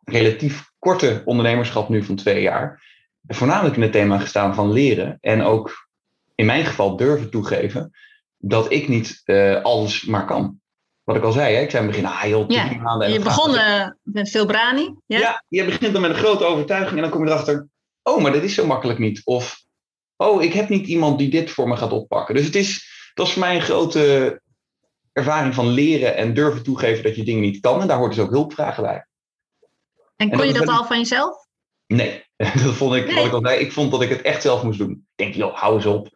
relatief 0.03 0.71
korte 0.79 1.21
ondernemerschap 1.25 1.89
nu 1.89 2.03
van 2.03 2.15
twee 2.15 2.41
jaar 2.41 2.83
voornamelijk 3.27 3.75
in 3.75 3.81
het 3.81 3.91
thema 3.91 4.17
gestaan 4.17 4.55
van 4.55 4.71
leren. 4.71 5.17
En 5.21 5.41
ook 5.41 5.87
in 6.35 6.45
mijn 6.45 6.65
geval 6.65 6.95
durven 6.95 7.29
toegeven 7.29 7.91
dat 8.37 8.71
ik 8.71 8.87
niet 8.87 9.21
uh, 9.25 9.61
alles 9.61 10.05
maar 10.05 10.25
kan 10.25 10.61
wat 11.08 11.15
ik 11.15 11.24
al 11.24 11.32
zei, 11.32 11.56
hè? 11.56 11.62
ik 11.62 11.72
zei 11.72 11.84
in 11.84 11.89
het 11.89 12.02
begin, 12.02 12.17
ah 12.17 12.30
joh, 12.30 12.50
ja. 12.50 12.76
maanden. 12.82 13.12
je 13.12 13.20
begon 13.20 13.54
uh, 13.54 13.88
met 14.04 14.30
veel 14.30 14.46
brani. 14.46 14.96
Ja? 15.06 15.20
ja, 15.20 15.43
je 15.48 15.65
begint 15.65 15.93
dan 15.93 16.02
met 16.02 16.12
een 16.12 16.17
grote 16.17 16.46
overtuiging 16.46 16.96
en 16.96 17.02
dan 17.02 17.10
kom 17.10 17.26
je 17.26 17.32
erachter, 17.32 17.67
oh, 18.04 18.22
maar 18.22 18.32
dit 18.32 18.43
is 18.43 18.54
zo 18.54 18.65
makkelijk 18.65 19.00
niet. 19.00 19.22
Of, 19.24 19.63
oh, 20.15 20.43
ik 20.43 20.54
heb 20.54 20.70
niet 20.70 20.88
iemand 20.88 21.17
die 21.17 21.30
dit 21.30 21.52
voor 21.52 21.67
me 21.67 21.78
gaat 21.78 21.91
oppakken. 21.91 22.36
Dus 22.36 22.46
het 22.46 22.56
is, 22.56 22.89
dat 23.13 23.28
is 23.28 23.34
voor 23.34 23.41
mij 23.41 23.56
een 23.56 23.62
grote 23.62 24.41
ervaring 25.13 25.54
van 25.54 25.67
leren 25.67 26.15
en 26.15 26.34
durven 26.34 26.63
toegeven 26.63 27.04
dat 27.04 27.15
je 27.15 27.24
dingen 27.24 27.41
niet 27.41 27.60
kan. 27.60 27.82
En 27.82 27.88
daar 27.88 27.98
hoort 27.98 28.15
dus 28.15 28.24
ook 28.24 28.32
hulpvragen 28.32 28.84
bij. 28.84 29.08
En 30.15 30.30
kon 30.30 30.48
je 30.48 30.54
dat 30.54 30.67
al 30.67 30.86
van 30.86 30.98
jezelf? 30.98 31.48
Nee, 31.86 32.24
dat 32.63 32.74
vond 32.74 32.96
ik, 32.96 33.12
wat 33.12 33.26
ik 33.26 33.32
al 33.32 33.46
zei, 33.46 33.60
ik 33.60 33.72
vond 33.72 33.91
dat 33.91 34.02
ik 34.02 34.10
het 34.10 34.22
echt 34.22 34.41
zelf 34.41 34.63
moest 34.63 34.80
doen. 34.80 34.91
Ik 34.91 35.06
denk, 35.15 35.34
joh, 35.34 35.56
hou 35.56 35.76
eens 35.76 35.86
op 35.86 36.10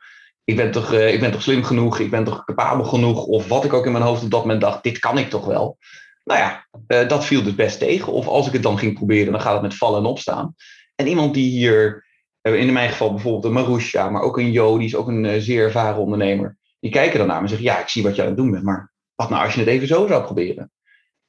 ik 0.51 0.57
ben, 0.57 0.71
toch, 0.71 0.93
uh, 0.93 1.13
ik 1.13 1.19
ben 1.19 1.31
toch 1.31 1.41
slim 1.41 1.63
genoeg, 1.63 1.99
ik 1.99 2.09
ben 2.09 2.23
toch 2.23 2.43
capabel 2.45 2.85
genoeg, 2.85 3.25
of 3.25 3.47
wat 3.47 3.65
ik 3.65 3.73
ook 3.73 3.85
in 3.85 3.91
mijn 3.91 4.03
hoofd 4.03 4.23
op 4.23 4.31
dat 4.31 4.41
moment 4.41 4.61
dacht, 4.61 4.83
dit 4.83 4.99
kan 4.99 5.17
ik 5.17 5.29
toch 5.29 5.45
wel. 5.45 5.77
Nou 6.23 6.39
ja, 6.39 6.67
uh, 6.87 7.07
dat 7.07 7.25
viel 7.25 7.43
dus 7.43 7.55
best 7.55 7.79
tegen. 7.79 8.13
Of 8.13 8.27
als 8.27 8.47
ik 8.47 8.53
het 8.53 8.63
dan 8.63 8.77
ging 8.77 8.93
proberen, 8.93 9.31
dan 9.31 9.41
gaat 9.41 9.53
het 9.53 9.61
met 9.61 9.75
vallen 9.75 9.99
en 9.99 10.05
opstaan. 10.05 10.55
En 10.95 11.07
iemand 11.07 11.33
die 11.33 11.49
hier, 11.49 12.05
uh, 12.41 12.53
in 12.53 12.73
mijn 12.73 12.89
geval 12.89 13.13
bijvoorbeeld 13.13 13.45
een 13.45 13.51
Marusha, 13.51 14.09
maar 14.09 14.21
ook 14.21 14.37
een 14.37 14.51
Jo, 14.51 14.77
die 14.77 14.87
is 14.87 14.95
ook 14.95 15.07
een 15.07 15.41
zeer 15.41 15.63
ervaren 15.63 16.01
ondernemer, 16.01 16.57
die 16.79 16.91
kijken 16.91 17.17
dan 17.17 17.27
naar 17.27 17.35
me 17.35 17.41
en 17.41 17.49
zeggen, 17.49 17.67
ja, 17.67 17.79
ik 17.79 17.89
zie 17.89 18.03
wat 18.03 18.15
je 18.15 18.21
aan 18.21 18.27
het 18.27 18.37
doen 18.37 18.51
bent, 18.51 18.63
maar 18.63 18.91
wat 19.15 19.29
nou 19.29 19.43
als 19.43 19.53
je 19.53 19.59
het 19.59 19.69
even 19.69 19.87
zo 19.87 20.07
zou 20.07 20.23
proberen? 20.23 20.71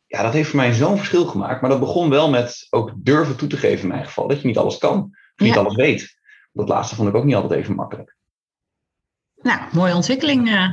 Ja, 0.06 0.22
dat 0.22 0.32
heeft 0.32 0.48
voor 0.48 0.58
mij 0.58 0.72
zo'n 0.72 0.96
verschil 0.96 1.26
gemaakt. 1.26 1.60
Maar 1.60 1.70
dat 1.70 1.80
begon 1.80 2.10
wel 2.10 2.30
met 2.30 2.66
ook 2.70 2.92
durven 2.96 3.36
toe 3.36 3.48
te 3.48 3.56
geven 3.56 3.82
in 3.82 3.88
mijn 3.88 4.04
geval. 4.04 4.28
Dat 4.28 4.40
je 4.40 4.46
niet 4.46 4.58
alles 4.58 4.78
kan, 4.78 4.98
of 5.36 5.46
niet 5.46 5.56
alles 5.56 5.74
weet. 5.74 6.20
Dat 6.52 6.68
laatste 6.68 6.94
vond 6.94 7.08
ik 7.08 7.14
ook 7.14 7.24
niet 7.24 7.34
altijd 7.34 7.60
even 7.60 7.74
makkelijk. 7.74 8.16
Nou, 9.42 9.60
mooie 9.72 9.94
ontwikkeling, 9.94 10.48
uh, 10.48 10.68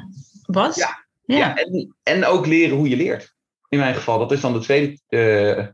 Bas. 0.46 0.76
Ja, 0.76 1.06
ja. 1.26 1.56
en, 1.56 1.96
en 2.04 2.26
ook 2.26 2.46
leren 2.46 2.78
hoe 2.78 2.90
je 2.90 2.96
leert. 2.96 3.36
In 3.70 3.80
mijn 3.80 3.96
geval, 3.96 4.20
dat 4.20 4.32
is 4.32 4.42
dan 4.42 4.54
de 4.54 4.60
tweede 4.60 5.00
uh, 5.10 5.68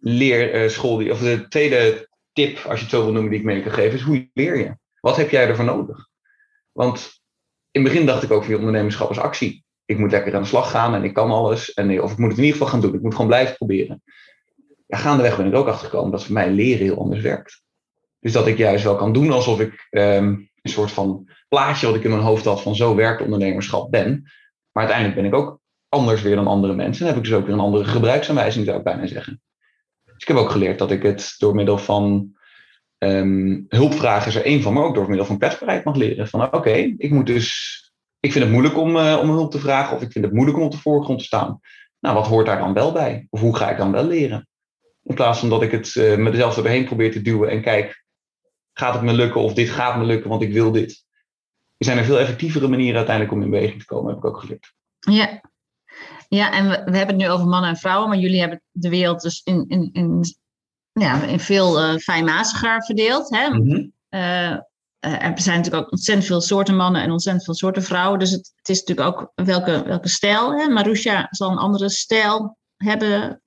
leerschool, 0.00 0.96
die, 0.96 1.12
of 1.12 1.18
de 1.18 1.48
tweede 1.48 2.08
tip, 2.32 2.58
als 2.58 2.78
je 2.78 2.84
het 2.84 2.94
zo 2.94 3.02
wil 3.02 3.12
noemen, 3.12 3.30
die 3.30 3.40
ik 3.40 3.44
mee 3.44 3.62
kan 3.62 3.72
geven, 3.72 3.98
is 3.98 4.04
hoe 4.04 4.30
leer 4.32 4.58
je? 4.58 4.76
Wat 5.00 5.16
heb 5.16 5.30
jij 5.30 5.48
ervoor 5.48 5.64
nodig? 5.64 6.08
Want 6.72 7.20
in 7.70 7.82
het 7.82 7.92
begin 7.92 8.06
dacht 8.06 8.22
ik 8.22 8.30
ook 8.30 8.42
van 8.42 8.52
je 8.52 8.58
ondernemerschap 8.58 9.10
is 9.10 9.18
actie. 9.18 9.64
Ik 9.84 9.98
moet 9.98 10.10
lekker 10.10 10.34
aan 10.34 10.42
de 10.42 10.48
slag 10.48 10.70
gaan 10.70 10.94
en 10.94 11.04
ik 11.04 11.14
kan 11.14 11.30
alles. 11.30 11.72
En, 11.72 12.02
of 12.02 12.12
ik 12.12 12.18
moet 12.18 12.28
het 12.28 12.38
in 12.38 12.44
ieder 12.44 12.58
geval 12.58 12.72
gaan 12.72 12.80
doen. 12.80 12.94
Ik 12.94 13.02
moet 13.02 13.12
gewoon 13.12 13.26
blijven 13.26 13.56
proberen. 13.56 14.02
Ja, 14.86 14.98
gaandeweg 14.98 15.36
ben 15.36 15.46
ik 15.46 15.54
ook 15.54 15.66
achtergekomen 15.66 16.10
dat 16.10 16.24
voor 16.24 16.34
mij 16.34 16.50
leren 16.50 16.84
heel 16.84 16.98
anders 16.98 17.20
werkt. 17.20 17.62
Dus 18.20 18.32
dat 18.32 18.46
ik 18.46 18.58
juist 18.58 18.84
wel 18.84 18.96
kan 18.96 19.12
doen 19.12 19.30
alsof 19.30 19.60
ik 19.60 19.86
um, 19.90 20.50
een 20.62 20.70
soort 20.70 20.90
van 20.90 21.28
plaatje 21.48 21.86
wat 21.86 21.96
ik 21.96 22.04
in 22.04 22.10
mijn 22.10 22.22
hoofd 22.22 22.44
had 22.44 22.62
van 22.62 22.74
zo 22.74 22.94
werkt 22.94 23.22
ondernemerschap 23.22 23.90
ben. 23.90 24.22
Maar 24.72 24.84
uiteindelijk 24.84 25.16
ben 25.16 25.24
ik 25.24 25.34
ook 25.34 25.60
anders 25.88 26.22
weer 26.22 26.36
dan 26.36 26.46
andere 26.46 26.74
mensen. 26.74 27.00
En 27.00 27.12
heb 27.12 27.16
ik 27.16 27.28
dus 27.28 27.38
ook 27.38 27.44
weer 27.44 27.54
een 27.54 27.60
andere 27.60 27.84
gebruiksaanwijzing, 27.84 28.64
zou 28.64 28.78
ik 28.78 28.84
bijna 28.84 29.06
zeggen. 29.06 29.40
Dus 30.04 30.14
ik 30.16 30.28
heb 30.28 30.36
ook 30.36 30.50
geleerd 30.50 30.78
dat 30.78 30.90
ik 30.90 31.02
het 31.02 31.34
door 31.38 31.54
middel 31.54 31.78
van 31.78 32.34
um, 32.98 33.64
hulpvragen 33.68 34.28
is 34.28 34.34
er 34.34 34.44
één 34.44 34.62
van, 34.62 34.72
maar 34.72 34.82
ook 34.82 34.94
door 34.94 35.08
middel 35.08 35.26
van 35.26 35.38
kwetsbaarheid 35.38 35.84
mag 35.84 35.96
leren. 35.96 36.28
Van 36.28 36.52
oké, 36.54 36.94
ik 36.96 37.10
moet 37.10 37.26
dus. 37.26 37.74
Ik 38.20 38.32
vind 38.32 38.44
het 38.44 38.52
moeilijk 38.52 38.78
om, 38.78 38.96
uh, 38.96 39.18
om 39.22 39.30
hulp 39.30 39.50
te 39.50 39.58
vragen, 39.58 39.96
of 39.96 40.02
ik 40.02 40.12
vind 40.12 40.24
het 40.24 40.34
moeilijk 40.34 40.58
om 40.58 40.64
op 40.64 40.70
de 40.70 40.78
voorgrond 40.78 41.18
te 41.18 41.24
staan. 41.24 41.60
Nou, 42.00 42.14
wat 42.14 42.26
hoort 42.26 42.46
daar 42.46 42.58
dan 42.58 42.72
wel 42.72 42.92
bij? 42.92 43.26
Of 43.30 43.40
hoe 43.40 43.56
ga 43.56 43.70
ik 43.70 43.76
dan 43.76 43.92
wel 43.92 44.04
leren? 44.04 44.48
In 45.02 45.14
plaats 45.14 45.38
van 45.38 45.48
dat 45.48 45.62
ik 45.62 45.70
het 45.70 45.94
uh, 45.94 46.16
mezelf 46.16 46.56
erheen 46.56 46.84
probeer 46.84 47.12
te 47.12 47.22
duwen 47.22 47.50
en 47.50 47.62
kijk, 47.62 48.04
gaat 48.72 48.94
het 48.94 49.02
me 49.02 49.12
lukken 49.12 49.40
of 49.40 49.54
dit 49.54 49.68
gaat 49.68 49.98
me 49.98 50.04
lukken, 50.04 50.30
want 50.30 50.42
ik 50.42 50.52
wil 50.52 50.72
dit. 50.72 51.05
Er 51.76 51.86
zijn 51.86 51.98
er 51.98 52.04
veel 52.04 52.18
effectievere 52.18 52.68
manieren 52.68 52.96
uiteindelijk 52.96 53.34
om 53.36 53.42
in 53.42 53.50
beweging 53.50 53.80
te 53.80 53.86
komen, 53.86 54.08
heb 54.08 54.18
ik 54.18 54.24
ook 54.24 54.40
geleerd. 54.40 54.74
Ja, 54.98 55.40
ja 56.28 56.52
en 56.52 56.68
we, 56.68 56.82
we 56.84 56.96
hebben 56.96 57.16
het 57.16 57.24
nu 57.24 57.30
over 57.30 57.46
mannen 57.46 57.70
en 57.70 57.76
vrouwen, 57.76 58.08
maar 58.08 58.18
jullie 58.18 58.40
hebben 58.40 58.62
de 58.70 58.88
wereld 58.88 59.20
dus 59.20 59.40
in, 59.44 59.64
in, 59.68 59.90
in, 59.92 60.24
ja, 60.92 61.22
in 61.22 61.40
veel 61.40 61.82
uh, 61.82 61.96
fijnmaziger 61.96 62.84
verdeeld. 62.84 63.30
Hè? 63.30 63.48
Mm 63.48 63.94
er 65.10 65.40
zijn 65.40 65.56
natuurlijk 65.56 65.84
ook 65.84 65.92
ontzettend 65.92 66.26
veel 66.26 66.40
soorten 66.40 66.76
mannen 66.76 67.02
en 67.02 67.10
ontzettend 67.10 67.44
veel 67.44 67.54
soorten 67.54 67.82
vrouwen. 67.82 68.18
Dus 68.18 68.30
het, 68.30 68.52
het 68.56 68.68
is 68.68 68.80
natuurlijk 68.84 69.08
ook 69.08 69.32
welke, 69.34 69.82
welke 69.82 70.08
stijl. 70.08 70.58
Hè? 70.58 70.68
Marusha 70.68 71.26
zal 71.30 71.50
een 71.50 71.58
andere 71.58 71.88
stijl 71.88 72.58
hebben 72.76 73.42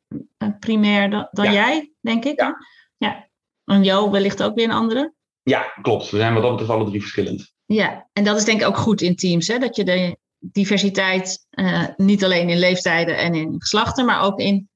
primair 0.60 1.10
dan, 1.10 1.28
dan 1.32 1.54
jij, 1.54 1.92
denk 2.02 2.26
ik. 2.26 2.40
Ja. 2.40 2.58
ja. 2.98 3.28
En 3.66 3.84
Jo 3.84 4.12
wellicht 4.12 4.44
ook 4.44 4.56
weer 4.56 4.66
een 4.66 4.72
andere. 4.72 5.14
Ja, 5.44 5.62
klopt. 5.82 6.10
We 6.10 6.18
zijn 6.18 6.34
wat 6.34 6.42
dat 6.42 6.52
betreft 6.52 6.72
alle 6.72 6.90
drie 6.90 7.02
verschillend. 7.02 7.54
Ja, 7.74 8.10
en 8.14 8.24
dat 8.24 8.38
is 8.38 8.46
denk 8.46 8.62
ik 8.62 8.68
ook 8.68 8.78
goed 8.78 9.02
in 9.02 9.16
teams, 9.16 9.48
hè? 9.48 9.58
dat 9.58 9.76
je 9.76 9.84
de 9.84 10.18
diversiteit 10.40 11.46
uh, 11.52 11.88
niet 11.96 12.24
alleen 12.24 12.50
in 12.50 12.58
leeftijden 12.58 13.18
en 13.18 13.34
in 13.34 13.56
geslachten, 13.58 14.06
maar 14.06 14.22
ook 14.22 14.40
in, 14.40 14.70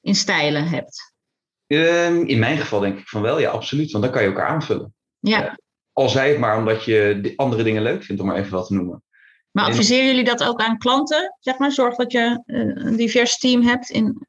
in 0.00 0.14
stijlen 0.14 0.68
hebt. 0.68 1.14
Um, 1.66 2.26
in 2.26 2.38
mijn 2.38 2.58
geval 2.58 2.80
denk 2.80 2.98
ik 2.98 3.08
van 3.08 3.22
wel, 3.22 3.38
ja, 3.38 3.50
absoluut. 3.50 3.90
Want 3.90 4.04
dan 4.04 4.12
kan 4.12 4.22
je 4.22 4.28
elkaar 4.28 4.46
aanvullen. 4.46 4.94
Ja. 5.18 5.44
Uh, 5.44 5.54
al 5.92 6.08
zij 6.08 6.28
het 6.28 6.38
maar 6.38 6.58
omdat 6.58 6.84
je 6.84 7.32
andere 7.36 7.62
dingen 7.62 7.82
leuk 7.82 8.02
vindt, 8.02 8.22
om 8.22 8.28
maar 8.28 8.36
even 8.36 8.52
wat 8.52 8.66
te 8.66 8.74
noemen. 8.74 9.02
Maar 9.50 9.64
adviseren 9.64 10.06
jullie 10.06 10.24
dat 10.24 10.44
ook 10.44 10.60
aan 10.60 10.78
klanten? 10.78 11.36
Zeg 11.40 11.58
maar, 11.58 11.72
zorg 11.72 11.94
dat 11.94 12.12
je 12.12 12.42
uh, 12.46 12.84
een 12.86 12.96
divers 12.96 13.38
team 13.38 13.62
hebt 13.62 13.90
in, 13.90 14.26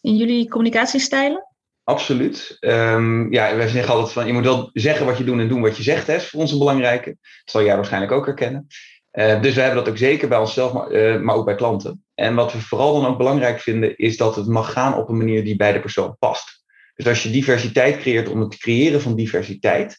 in 0.00 0.16
jullie 0.16 0.48
communicatiestijlen? 0.48 1.53
Absoluut. 1.84 2.56
Um, 2.60 3.32
ja, 3.32 3.56
wij 3.56 3.68
zeggen 3.68 3.94
altijd 3.94 4.12
van 4.12 4.26
je 4.26 4.32
moet 4.32 4.44
wel 4.44 4.70
zeggen 4.72 5.06
wat 5.06 5.18
je 5.18 5.24
doet 5.24 5.38
en 5.38 5.48
doen 5.48 5.60
wat 5.60 5.76
je 5.76 5.82
zegt. 5.82 6.08
Is 6.08 6.28
voor 6.28 6.40
ons 6.40 6.52
een 6.52 6.58
belangrijke. 6.58 7.10
Dat 7.20 7.20
zal 7.44 7.64
jij 7.64 7.74
waarschijnlijk 7.76 8.12
ook 8.12 8.26
herkennen. 8.26 8.66
Uh, 9.12 9.42
dus 9.42 9.54
we 9.54 9.60
hebben 9.60 9.84
dat 9.84 9.92
ook 9.92 9.98
zeker 9.98 10.28
bij 10.28 10.38
onszelf, 10.38 10.72
maar, 10.72 10.90
uh, 10.90 11.20
maar 11.20 11.34
ook 11.34 11.44
bij 11.44 11.54
klanten. 11.54 12.04
En 12.14 12.34
wat 12.34 12.52
we 12.52 12.60
vooral 12.60 13.00
dan 13.00 13.10
ook 13.10 13.18
belangrijk 13.18 13.60
vinden, 13.60 13.96
is 13.96 14.16
dat 14.16 14.36
het 14.36 14.46
mag 14.46 14.72
gaan 14.72 14.94
op 14.94 15.08
een 15.08 15.16
manier 15.16 15.44
die 15.44 15.56
bij 15.56 15.72
de 15.72 15.80
persoon 15.80 16.16
past. 16.18 16.64
Dus 16.94 17.06
als 17.06 17.22
je 17.22 17.30
diversiteit 17.30 17.96
creëert 17.96 18.28
om 18.28 18.40
het 18.40 18.56
creëren 18.56 19.00
van 19.00 19.16
diversiteit, 19.16 19.98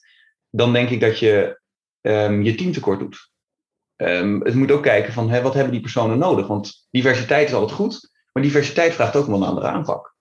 dan 0.49 0.73
denk 0.73 0.89
ik 0.89 0.99
dat 0.99 1.19
je 1.19 1.61
um, 2.01 2.43
je 2.43 2.55
team 2.55 2.71
tekort 2.71 2.99
doet. 2.99 3.29
Um, 3.95 4.41
het 4.43 4.53
moet 4.53 4.71
ook 4.71 4.83
kijken 4.83 5.13
van 5.13 5.29
hè, 5.29 5.41
wat 5.41 5.53
hebben 5.53 5.71
die 5.71 5.81
personen 5.81 6.17
nodig? 6.17 6.47
Want 6.47 6.87
diversiteit 6.91 7.47
is 7.47 7.53
altijd 7.53 7.77
goed, 7.77 8.11
maar 8.31 8.43
diversiteit 8.43 8.93
vraagt 8.93 9.15
ook 9.15 9.27
wel 9.27 9.35
een 9.35 9.47
andere 9.47 9.67
aanpak. 9.67 10.14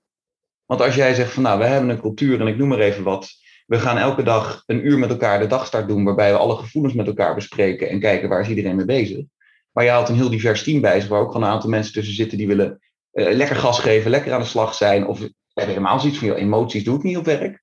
Want 0.67 0.81
als 0.81 0.95
jij 0.95 1.15
zegt 1.15 1.33
van 1.33 1.43
nou, 1.43 1.59
we 1.59 1.65
hebben 1.65 1.91
een 1.91 2.01
cultuur 2.01 2.41
en 2.41 2.47
ik 2.47 2.57
noem 2.57 2.69
maar 2.69 2.79
even 2.79 3.03
wat. 3.03 3.31
We 3.67 3.79
gaan 3.79 3.99
elke 3.99 4.23
dag 4.23 4.63
een 4.67 4.87
uur 4.87 4.99
met 4.99 5.11
elkaar 5.11 5.39
de 5.39 5.47
dagstart 5.47 5.89
doen, 5.89 6.05
waarbij 6.05 6.33
we 6.33 6.39
alle 6.39 6.57
gevoelens 6.57 6.95
met 6.95 7.07
elkaar 7.07 7.35
bespreken 7.35 7.89
en 7.89 8.01
kijken 8.01 8.29
waar 8.29 8.41
is 8.41 8.49
iedereen 8.49 8.77
mee 8.77 8.85
bezig. 8.85 9.25
Maar 9.73 9.85
je 9.85 9.91
haalt 9.91 10.09
een 10.09 10.15
heel 10.15 10.31
divers 10.31 10.63
team 10.63 10.81
bij 10.81 11.01
zich, 11.01 11.09
waar 11.09 11.21
ook 11.21 11.33
gewoon 11.33 11.47
een 11.47 11.53
aantal 11.53 11.71
mensen 11.71 11.93
tussen 11.93 12.15
zitten 12.15 12.39
die 12.39 12.47
willen 12.47 12.81
uh, 13.13 13.33
lekker 13.35 13.57
gas 13.57 13.79
geven, 13.79 14.11
lekker 14.11 14.33
aan 14.33 14.41
de 14.41 14.47
slag 14.47 14.75
zijn. 14.75 15.07
Of 15.07 15.19
hebben 15.19 15.75
helemaal 15.75 16.01
zoiets 16.01 16.19
van, 16.19 16.33
emoties 16.33 16.85
doe 16.85 16.97
ik 16.97 17.03
niet 17.03 17.17
op 17.17 17.25
werk. 17.25 17.63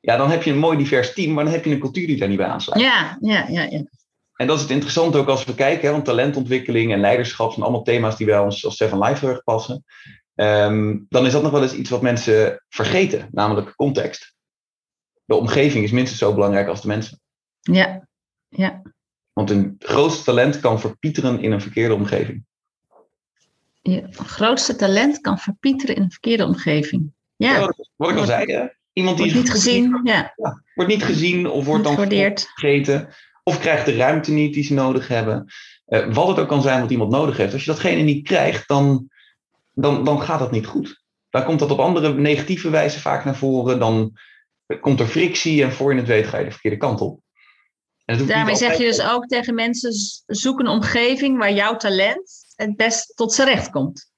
Ja, 0.00 0.16
dan 0.16 0.30
heb 0.30 0.42
je 0.42 0.50
een 0.50 0.58
mooi 0.58 0.78
divers 0.78 1.14
team, 1.14 1.32
maar 1.32 1.44
dan 1.44 1.52
heb 1.52 1.64
je 1.64 1.70
een 1.70 1.78
cultuur 1.78 2.06
die 2.06 2.16
daar 2.16 2.28
niet 2.28 2.36
bij 2.36 2.46
aansluit. 2.46 2.80
Ja, 2.80 3.18
ja, 3.20 3.46
ja. 3.48 3.62
ja. 3.62 3.82
En 4.34 4.46
dat 4.46 4.56
is 4.56 4.62
het 4.62 4.70
interessante 4.70 5.18
ook 5.18 5.28
als 5.28 5.44
we 5.44 5.54
kijken, 5.54 5.86
hè, 5.86 5.92
want 5.92 6.04
talentontwikkeling 6.04 6.92
en 6.92 7.00
leiderschap 7.00 7.50
zijn 7.50 7.62
allemaal 7.62 7.82
thema's 7.82 8.16
die 8.16 8.26
bij 8.26 8.38
ons 8.38 8.64
als 8.64 8.76
Seven 8.76 8.98
Life 8.98 9.40
passen. 9.44 9.84
Um, 10.40 11.06
dan 11.08 11.26
is 11.26 11.32
dat 11.32 11.42
nog 11.42 11.52
wel 11.52 11.62
eens 11.62 11.74
iets 11.74 11.90
wat 11.90 12.02
mensen 12.02 12.64
vergeten, 12.68 13.28
namelijk 13.32 13.74
context. 13.76 14.34
De 15.24 15.34
omgeving 15.34 15.84
is 15.84 15.90
minstens 15.90 16.18
zo 16.20 16.34
belangrijk 16.34 16.68
als 16.68 16.80
de 16.82 16.88
mensen. 16.88 17.20
Ja, 17.60 18.08
ja. 18.48 18.82
Want 19.32 19.50
een 19.50 19.74
grootste 19.78 20.24
talent 20.24 20.60
kan 20.60 20.80
verpieteren 20.80 21.40
in 21.40 21.52
een 21.52 21.60
verkeerde 21.60 21.94
omgeving. 21.94 22.44
Je 23.80 24.06
grootste 24.10 24.76
talent 24.76 25.20
kan 25.20 25.38
verpieteren 25.38 25.96
in 25.96 26.02
een 26.02 26.10
verkeerde 26.10 26.44
omgeving. 26.44 27.12
Ja. 27.36 27.58
ja 27.58 27.74
wat 27.96 28.10
ik 28.10 28.16
al 28.16 28.24
zei, 28.24 28.52
hè? 28.52 28.66
iemand 28.92 29.16
die 29.16 29.32
wordt 29.32 29.42
niet 29.42 29.50
gezien. 29.50 30.00
Ja. 30.04 30.32
ja. 30.36 30.62
wordt 30.74 30.90
niet 30.90 31.04
gezien 31.04 31.50
of 31.50 31.64
wordt 31.64 31.84
niet 31.88 32.10
dan 32.10 32.32
vergeten. 32.34 33.08
Of 33.42 33.58
krijgt 33.60 33.86
de 33.86 33.96
ruimte 33.96 34.32
niet 34.32 34.54
die 34.54 34.64
ze 34.64 34.74
nodig 34.74 35.08
hebben. 35.08 35.52
Uh, 35.86 36.14
wat 36.14 36.28
het 36.28 36.38
ook 36.38 36.48
kan 36.48 36.62
zijn 36.62 36.80
wat 36.80 36.90
iemand 36.90 37.10
nodig 37.10 37.36
heeft. 37.36 37.52
Als 37.52 37.64
je 37.64 37.70
datgene 37.70 38.02
niet 38.02 38.26
krijgt, 38.26 38.68
dan, 38.68 39.08
dan, 39.80 40.04
dan 40.04 40.22
gaat 40.22 40.38
dat 40.38 40.50
niet 40.50 40.66
goed. 40.66 41.02
Dan 41.30 41.44
komt 41.44 41.58
dat 41.58 41.70
op 41.70 41.78
andere 41.78 42.14
negatieve 42.14 42.70
wijze 42.70 43.00
vaak 43.00 43.24
naar 43.24 43.36
voren. 43.36 43.78
Dan 43.78 44.12
komt 44.80 45.00
er 45.00 45.06
frictie 45.06 45.62
en 45.62 45.72
voor 45.72 45.92
je 45.92 45.98
het 45.98 46.08
weet 46.08 46.26
ga 46.26 46.38
je 46.38 46.44
de 46.44 46.50
verkeerde 46.50 46.76
kant 46.76 47.00
op. 47.00 47.20
En 48.04 48.26
Daarmee 48.26 48.56
zeg 48.56 48.78
je 48.78 48.84
dus 48.84 49.02
ook 49.02 49.26
tegen 49.26 49.54
mensen: 49.54 49.92
zoek 50.26 50.58
een 50.60 50.68
omgeving 50.68 51.38
waar 51.38 51.52
jouw 51.52 51.76
talent 51.76 52.30
het 52.56 52.76
best 52.76 53.16
tot 53.16 53.32
zijn 53.32 53.48
recht 53.48 53.70
komt. 53.70 54.12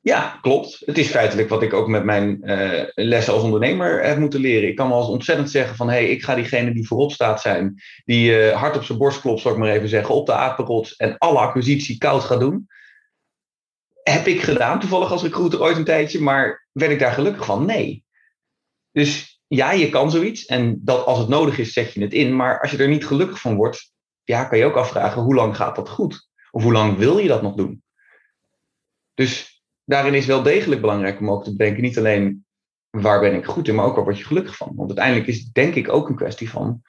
Ja, 0.00 0.38
klopt. 0.40 0.82
Het 0.84 0.98
is 0.98 1.08
feitelijk 1.08 1.48
wat 1.48 1.62
ik 1.62 1.72
ook 1.72 1.88
met 1.88 2.04
mijn 2.04 2.38
uh, 2.42 2.82
lessen 2.94 3.34
als 3.34 3.42
ondernemer 3.42 4.04
heb 4.04 4.18
moeten 4.18 4.40
leren. 4.40 4.68
Ik 4.68 4.76
kan 4.76 4.88
wel 4.88 4.98
eens 4.98 5.08
ontzettend 5.08 5.50
zeggen 5.50 5.76
van, 5.76 5.88
hé, 5.88 5.94
hey, 5.94 6.08
ik 6.08 6.22
ga 6.22 6.34
diegene 6.34 6.72
die 6.72 6.86
voorop 6.86 7.12
staat 7.12 7.40
zijn, 7.40 7.82
die 8.04 8.30
uh, 8.30 8.56
hard 8.56 8.76
op 8.76 8.84
zijn 8.84 8.98
borst 8.98 9.20
klopt, 9.20 9.40
zal 9.40 9.52
ik 9.52 9.58
maar 9.58 9.70
even 9.70 9.88
zeggen, 9.88 10.14
op 10.14 10.26
de 10.26 10.32
apenrots 10.32 10.96
en 10.96 11.18
alle 11.18 11.38
acquisitie 11.38 11.98
koud 11.98 12.24
gaat 12.24 12.40
doen. 12.40 12.68
Heb 14.02 14.26
ik 14.26 14.42
gedaan, 14.42 14.80
toevallig 14.80 15.10
als 15.10 15.22
recruiter 15.22 15.62
ooit 15.62 15.76
een 15.76 15.84
tijdje, 15.84 16.20
maar 16.20 16.66
werd 16.72 16.92
ik 16.92 16.98
daar 16.98 17.12
gelukkig 17.12 17.44
van? 17.44 17.66
Nee. 17.66 18.04
Dus 18.92 19.40
ja, 19.46 19.72
je 19.72 19.88
kan 19.88 20.10
zoiets 20.10 20.44
en 20.44 20.80
dat 20.84 21.04
als 21.06 21.18
het 21.18 21.28
nodig 21.28 21.58
is, 21.58 21.72
zet 21.72 21.92
je 21.92 22.00
het 22.00 22.12
in. 22.12 22.36
Maar 22.36 22.60
als 22.60 22.70
je 22.70 22.76
er 22.76 22.88
niet 22.88 23.06
gelukkig 23.06 23.40
van 23.40 23.56
wordt, 23.56 23.92
ja, 24.24 24.44
kan 24.44 24.58
je 24.58 24.64
ook 24.64 24.76
afvragen, 24.76 25.22
hoe 25.22 25.34
lang 25.34 25.56
gaat 25.56 25.76
dat 25.76 25.88
goed? 25.88 26.28
Of 26.50 26.62
hoe 26.62 26.72
lang 26.72 26.96
wil 26.96 27.18
je 27.18 27.28
dat 27.28 27.42
nog 27.42 27.54
doen? 27.54 27.82
Dus 29.14 29.62
daarin 29.84 30.14
is 30.14 30.26
wel 30.26 30.42
degelijk 30.42 30.80
belangrijk 30.80 31.20
om 31.20 31.30
ook 31.30 31.44
te 31.44 31.56
bedenken, 31.56 31.82
niet 31.82 31.98
alleen 31.98 32.44
waar 32.90 33.20
ben 33.20 33.34
ik 33.34 33.44
goed 33.44 33.68
in, 33.68 33.74
maar 33.74 33.84
ook 33.84 33.94
waar 33.94 34.04
word 34.04 34.18
je 34.18 34.24
gelukkig 34.24 34.56
van. 34.56 34.72
Want 34.74 34.88
uiteindelijk 34.88 35.26
is 35.26 35.38
het 35.38 35.54
denk 35.54 35.74
ik 35.74 35.88
ook 35.88 36.08
een 36.08 36.16
kwestie 36.16 36.50
van 36.50 36.82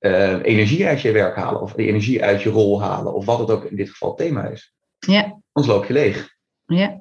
uh, 0.00 0.42
energie 0.42 0.86
uit 0.86 1.00
je 1.00 1.12
werk 1.12 1.36
halen, 1.36 1.60
of 1.60 1.76
energie 1.76 2.24
uit 2.24 2.42
je 2.42 2.50
rol 2.50 2.82
halen, 2.82 3.14
of 3.14 3.24
wat 3.24 3.38
het 3.38 3.50
ook 3.50 3.64
in 3.64 3.76
dit 3.76 3.90
geval 3.90 4.14
thema 4.14 4.44
is. 4.44 4.75
Ja. 4.98 5.40
Anders 5.52 5.74
loop 5.74 5.84
je 5.84 5.92
leeg. 5.92 6.34
Ja. 6.66 6.98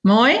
Mooi. 0.00 0.34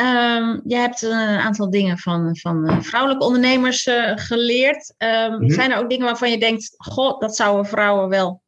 Um, 0.00 0.60
je 0.64 0.76
hebt 0.76 1.02
een 1.02 1.38
aantal 1.38 1.70
dingen 1.70 1.98
van, 1.98 2.36
van 2.36 2.84
vrouwelijke 2.84 3.24
ondernemers 3.24 3.86
uh, 3.86 4.12
geleerd. 4.14 4.94
Um, 4.98 5.08
mm-hmm. 5.08 5.50
Zijn 5.50 5.70
er 5.70 5.78
ook 5.78 5.90
dingen 5.90 6.04
waarvan 6.04 6.30
je 6.30 6.38
denkt, 6.38 6.74
goh, 6.76 7.20
dat 7.20 7.36
zouden 7.36 7.66
vrouwen 7.66 8.08
wel 8.08 8.42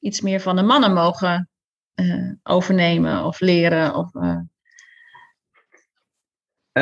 iets 0.00 0.20
meer 0.20 0.40
van 0.40 0.56
de 0.56 0.62
mannen 0.62 0.92
mogen 0.92 1.48
uh, 1.94 2.32
overnemen 2.42 3.24
of 3.24 3.40
leren? 3.40 3.94
Of, 3.94 4.14
uh... 4.14 4.40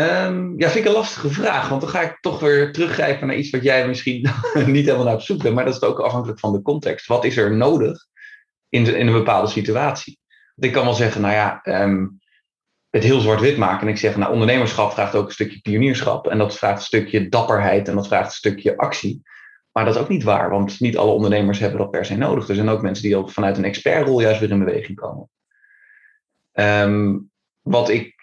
um, 0.00 0.54
ja, 0.58 0.68
vind 0.68 0.84
ik 0.84 0.90
een 0.90 0.96
lastige 0.96 1.30
vraag. 1.30 1.68
Want 1.68 1.80
dan 1.80 1.90
ga 1.90 2.00
ik 2.00 2.18
toch 2.20 2.40
weer 2.40 2.72
teruggrijpen 2.72 3.26
naar 3.26 3.36
iets 3.36 3.50
wat 3.50 3.62
jij 3.62 3.88
misschien 3.88 4.28
niet 4.66 4.84
helemaal 4.84 5.04
naar 5.04 5.14
op 5.14 5.20
zoek 5.20 5.42
bent. 5.42 5.54
Maar 5.54 5.64
dat 5.64 5.74
is 5.74 5.82
ook 5.82 6.00
afhankelijk 6.00 6.40
van 6.40 6.52
de 6.52 6.62
context. 6.62 7.06
Wat 7.06 7.24
is 7.24 7.36
er 7.36 7.56
nodig 7.56 8.06
in, 8.68 8.96
in 8.96 9.06
een 9.06 9.12
bepaalde 9.12 9.48
situatie? 9.48 10.18
Ik 10.56 10.72
kan 10.72 10.84
wel 10.84 10.94
zeggen, 10.94 11.20
nou 11.20 11.34
ja, 11.34 11.60
um, 11.64 12.18
het 12.90 13.04
heel 13.04 13.20
zwart-wit 13.20 13.56
maken. 13.56 13.86
En 13.86 13.92
ik 13.92 13.98
zeg, 13.98 14.16
nou, 14.16 14.32
ondernemerschap 14.32 14.92
vraagt 14.92 15.14
ook 15.14 15.26
een 15.26 15.32
stukje 15.32 15.60
pionierschap. 15.60 16.26
En 16.26 16.38
dat 16.38 16.56
vraagt 16.56 16.78
een 16.78 16.84
stukje 16.84 17.28
dapperheid 17.28 17.88
en 17.88 17.94
dat 17.94 18.06
vraagt 18.06 18.26
een 18.26 18.32
stukje 18.32 18.76
actie. 18.76 19.22
Maar 19.72 19.84
dat 19.84 19.94
is 19.94 20.00
ook 20.00 20.08
niet 20.08 20.22
waar, 20.22 20.50
want 20.50 20.80
niet 20.80 20.96
alle 20.96 21.10
ondernemers 21.10 21.58
hebben 21.58 21.78
dat 21.78 21.90
per 21.90 22.04
se 22.04 22.16
nodig. 22.16 22.48
Er 22.48 22.54
zijn 22.54 22.68
ook 22.68 22.82
mensen 22.82 23.04
die 23.04 23.16
ook 23.16 23.30
vanuit 23.30 23.58
een 23.58 23.64
expertrol 23.64 24.20
juist 24.20 24.40
weer 24.40 24.50
in 24.50 24.64
beweging 24.64 24.98
komen. 24.98 25.28
Um, 26.52 27.30
wat 27.62 27.88
ik. 27.88 28.14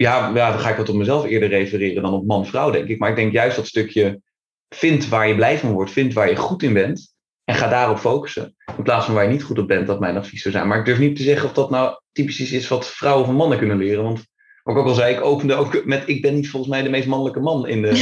Ja, 0.00 0.30
ja, 0.34 0.50
dan 0.50 0.60
ga 0.60 0.70
ik 0.70 0.76
wat 0.76 0.88
op 0.88 0.94
mezelf 0.94 1.24
eerder 1.24 1.48
refereren 1.48 2.02
dan 2.02 2.12
op 2.12 2.26
man-vrouw, 2.26 2.70
denk 2.70 2.88
ik. 2.88 2.98
Maar 2.98 3.10
ik 3.10 3.16
denk 3.16 3.32
juist 3.32 3.56
dat 3.56 3.66
stukje. 3.66 4.20
Vind 4.68 5.08
waar 5.08 5.28
je 5.28 5.34
blij 5.34 5.58
van 5.58 5.72
wordt, 5.72 5.90
vind 5.90 6.12
waar 6.12 6.28
je 6.28 6.36
goed 6.36 6.62
in 6.62 6.72
bent. 6.72 7.14
En 7.44 7.54
ga 7.54 7.68
daarop 7.68 7.98
focussen. 7.98 8.56
In 8.76 8.82
plaats 8.82 9.04
van 9.04 9.14
waar 9.14 9.24
je 9.24 9.30
niet 9.30 9.42
goed 9.42 9.58
op 9.58 9.68
bent, 9.68 9.86
dat 9.86 10.00
mijn 10.00 10.16
advies 10.16 10.42
zou 10.42 10.54
zijn. 10.54 10.68
Maar 10.68 10.78
ik 10.78 10.84
durf 10.84 10.98
niet 10.98 11.16
te 11.16 11.22
zeggen 11.22 11.48
of 11.48 11.54
dat 11.54 11.70
nou 11.70 12.00
typisch 12.12 12.52
is 12.52 12.68
wat 12.68 12.86
vrouwen 12.86 13.26
van 13.26 13.34
mannen 13.34 13.58
kunnen 13.58 13.76
leren. 13.76 14.02
Want 14.02 14.26
ook 14.64 14.86
al 14.86 14.94
zei, 14.94 15.14
ik 15.14 15.24
opende 15.24 15.54
ook 15.54 15.84
met, 15.84 16.02
ik 16.06 16.22
ben 16.22 16.34
niet 16.34 16.50
volgens 16.50 16.72
mij 16.72 16.82
de 16.82 16.88
meest 16.88 17.06
mannelijke 17.06 17.40
man 17.40 17.68
in 17.68 17.82
de, 17.82 17.92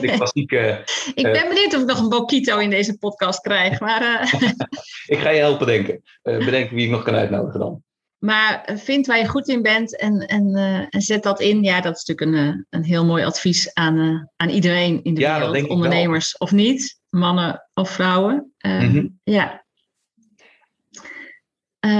de 0.00 0.12
klassieke... 0.16 0.82
ik 1.14 1.22
ben 1.22 1.44
uh, 1.44 1.48
benieuwd 1.48 1.74
of 1.74 1.80
ik 1.80 1.86
nog 1.86 1.98
een 1.98 2.08
Bokito 2.08 2.58
in 2.58 2.70
deze 2.70 2.98
podcast 2.98 3.40
krijg. 3.40 3.80
Maar, 3.80 4.02
uh... 4.02 4.40
ik 5.16 5.18
ga 5.18 5.30
je 5.30 5.40
helpen 5.40 5.66
denken. 5.66 6.02
Uh, 6.22 6.44
bedenken 6.44 6.76
wie 6.76 6.84
ik 6.84 6.90
nog 6.90 7.02
kan 7.02 7.14
uitnodigen 7.14 7.60
dan. 7.60 7.82
Maar 8.24 8.68
vind 8.74 9.06
waar 9.06 9.18
je 9.18 9.28
goed 9.28 9.48
in 9.48 9.62
bent 9.62 9.96
en, 9.96 10.26
en, 10.26 10.54
en 10.90 11.00
zet 11.00 11.22
dat 11.22 11.40
in. 11.40 11.62
Ja, 11.62 11.80
dat 11.80 11.96
is 11.96 12.04
natuurlijk 12.04 12.46
een, 12.46 12.66
een 12.70 12.84
heel 12.84 13.04
mooi 13.04 13.24
advies 13.24 13.74
aan, 13.74 14.28
aan 14.36 14.48
iedereen 14.48 15.04
in 15.04 15.14
de 15.14 15.20
ja, 15.20 15.50
wereld. 15.50 15.68
Ondernemers 15.68 16.38
of 16.38 16.52
niet, 16.52 17.00
mannen 17.08 17.68
of 17.74 17.90
vrouwen. 17.90 18.52
Mm 18.58 18.78
-hmm. 18.78 19.20
Ja. 19.24 19.64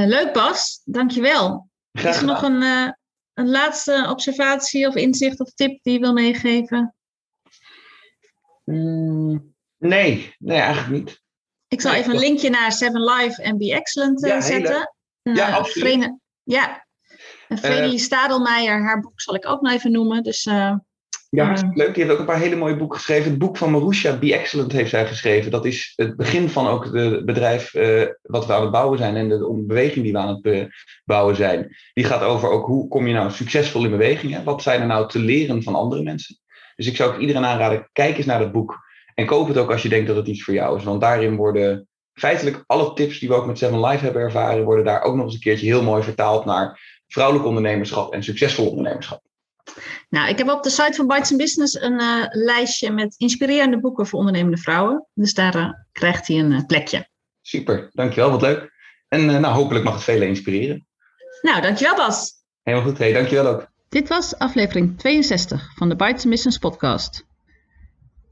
leuk 0.07 0.33
Bas, 0.33 0.81
dankjewel. 0.85 1.71
Graag 1.93 2.15
is 2.15 2.21
er 2.21 2.27
nog 2.27 2.43
een 2.43 2.95
een 3.35 3.51
laatste 3.51 4.07
observatie 4.11 4.87
of 4.87 4.95
inzicht 4.95 5.41
of 5.41 5.53
tip 5.53 5.83
die 5.83 5.93
je 5.93 5.99
wil 5.99 6.13
meegeven? 6.13 6.95
Mm, 8.65 9.55
nee, 9.79 10.35
nee, 10.39 10.59
eigenlijk 10.59 11.05
niet. 11.05 11.21
Ik 11.69 11.81
zal 11.81 11.93
even 11.93 12.13
een 12.13 12.21
linkje 12.21 12.51
naar 12.51 12.73
Seven 12.73 13.05
Live 13.05 13.43
en 13.43 13.59
Be 13.59 13.75
Excellent 13.75 14.25
uh, 14.25 14.41
zetten. 14.41 14.95
Ja, 15.23 15.49
uh, 15.49 15.57
absoluut. 15.57 15.89
Vrene, 15.89 16.19
ja, 16.43 16.87
en 17.49 17.59
Fredelie 17.59 17.99
Stadelmeijer, 17.99 18.83
haar 18.83 19.01
boek 19.01 19.21
zal 19.21 19.35
ik 19.35 19.49
ook 19.49 19.61
nog 19.61 19.73
even 19.73 19.93
noemen. 19.93 20.23
Dus, 20.23 20.47
uh, 20.47 20.75
ja, 21.31 21.45
hartstikke 21.45 21.77
leuk. 21.77 21.95
Die 21.95 22.03
heeft 22.03 22.15
ook 22.15 22.21
een 22.21 22.33
paar 22.33 22.39
hele 22.39 22.57
mooie 22.57 22.77
boeken 22.77 22.99
geschreven. 22.99 23.31
Het 23.31 23.39
boek 23.39 23.57
van 23.57 23.71
Marusha, 23.71 24.19
Be 24.19 24.35
Excellent, 24.35 24.73
heeft 24.73 24.91
zij 24.91 25.07
geschreven. 25.07 25.51
Dat 25.51 25.65
is 25.65 25.93
het 25.97 26.17
begin 26.17 26.49
van 26.49 26.67
ook 26.67 26.85
het 26.85 27.25
bedrijf 27.25 27.75
uh, 27.75 28.07
wat 28.23 28.47
we 28.47 28.53
aan 28.53 28.63
het 28.63 28.71
bouwen 28.71 28.99
zijn 28.99 29.17
en 29.17 29.29
de 29.29 29.63
beweging 29.67 30.05
die 30.05 30.13
we 30.13 30.19
aan 30.19 30.41
het 30.43 30.69
bouwen 31.05 31.37
zijn. 31.37 31.77
Die 31.93 32.05
gaat 32.05 32.23
over 32.23 32.49
ook 32.49 32.67
hoe 32.67 32.89
kom 32.89 33.07
je 33.07 33.15
nou 33.15 33.31
succesvol 33.31 33.85
in 33.85 33.91
bewegingen? 33.91 34.45
Wat 34.45 34.63
zijn 34.63 34.81
er 34.81 34.87
nou 34.87 35.09
te 35.09 35.19
leren 35.19 35.63
van 35.63 35.75
andere 35.75 36.03
mensen? 36.03 36.39
Dus 36.77 36.87
ik 36.87 36.97
zou 36.97 37.13
ook 37.13 37.21
iedereen 37.21 37.45
aanraden, 37.45 37.89
kijk 37.93 38.17
eens 38.17 38.27
naar 38.27 38.39
dat 38.39 38.53
boek. 38.53 38.79
En 39.15 39.27
koop 39.27 39.49
het 39.49 39.59
ook 39.59 39.71
als 39.71 39.83
je 39.83 39.89
denkt 39.89 40.07
dat 40.07 40.17
het 40.17 40.27
iets 40.27 40.45
voor 40.45 40.55
jou 40.55 40.79
is. 40.79 40.85
Want 40.85 41.01
daarin 41.01 41.37
worden 41.37 41.89
feitelijk 42.15 42.65
alle 42.67 42.93
tips 42.95 43.19
die 43.19 43.29
we 43.29 43.35
ook 43.35 43.47
met 43.47 43.59
Seven 43.59 43.81
Live 43.81 44.05
hebben 44.05 44.23
ervaren, 44.23 44.65
worden 44.65 44.85
daar 44.85 45.03
ook 45.03 45.15
nog 45.15 45.25
eens 45.25 45.35
een 45.35 45.41
keertje 45.41 45.67
heel 45.67 45.83
mooi 45.83 46.03
vertaald 46.03 46.45
naar 46.45 46.81
vrouwelijk 47.09 47.47
ondernemerschap 47.47 48.13
en 48.13 48.23
succesvol 48.23 48.69
ondernemerschap. 48.69 49.23
Nou, 50.09 50.29
ik 50.29 50.39
heb 50.39 50.49
op 50.49 50.63
de 50.63 50.71
site 50.71 50.93
van 50.93 51.07
Bites 51.07 51.37
Business 51.37 51.81
een 51.81 52.01
uh, 52.01 52.25
lijstje 52.29 52.91
met 52.91 53.15
inspirerende 53.19 53.81
boeken 53.81 54.07
voor 54.07 54.19
ondernemende 54.19 54.57
vrouwen. 54.57 55.07
Dus 55.15 55.35
daar 55.35 55.57
uh, 55.57 55.71
krijgt 55.93 56.27
hij 56.27 56.39
een 56.39 56.51
uh, 56.51 56.67
plekje. 56.67 57.09
Super, 57.43 57.91
dankjewel, 57.93 58.31
wat 58.31 58.43
leuk. 58.43 58.71
En 59.09 59.27
nou, 59.27 59.47
hopelijk 59.47 59.85
mag 59.85 59.95
het 59.95 60.03
velen 60.03 60.29
inspireren. 60.29 60.87
Nou, 61.43 61.61
dankjewel 61.61 61.97
Bas. 61.97 62.33
Helemaal 62.63 62.89
goed, 62.89 62.99
hey, 62.99 63.13
dankjewel 63.13 63.47
ook. 63.47 63.67
Dit 63.89 64.09
was 64.09 64.39
aflevering 64.39 64.99
62 64.99 65.73
van 65.75 65.89
de 65.89 65.97
Bites 65.97 66.25
Business 66.25 66.59
podcast. 66.59 67.25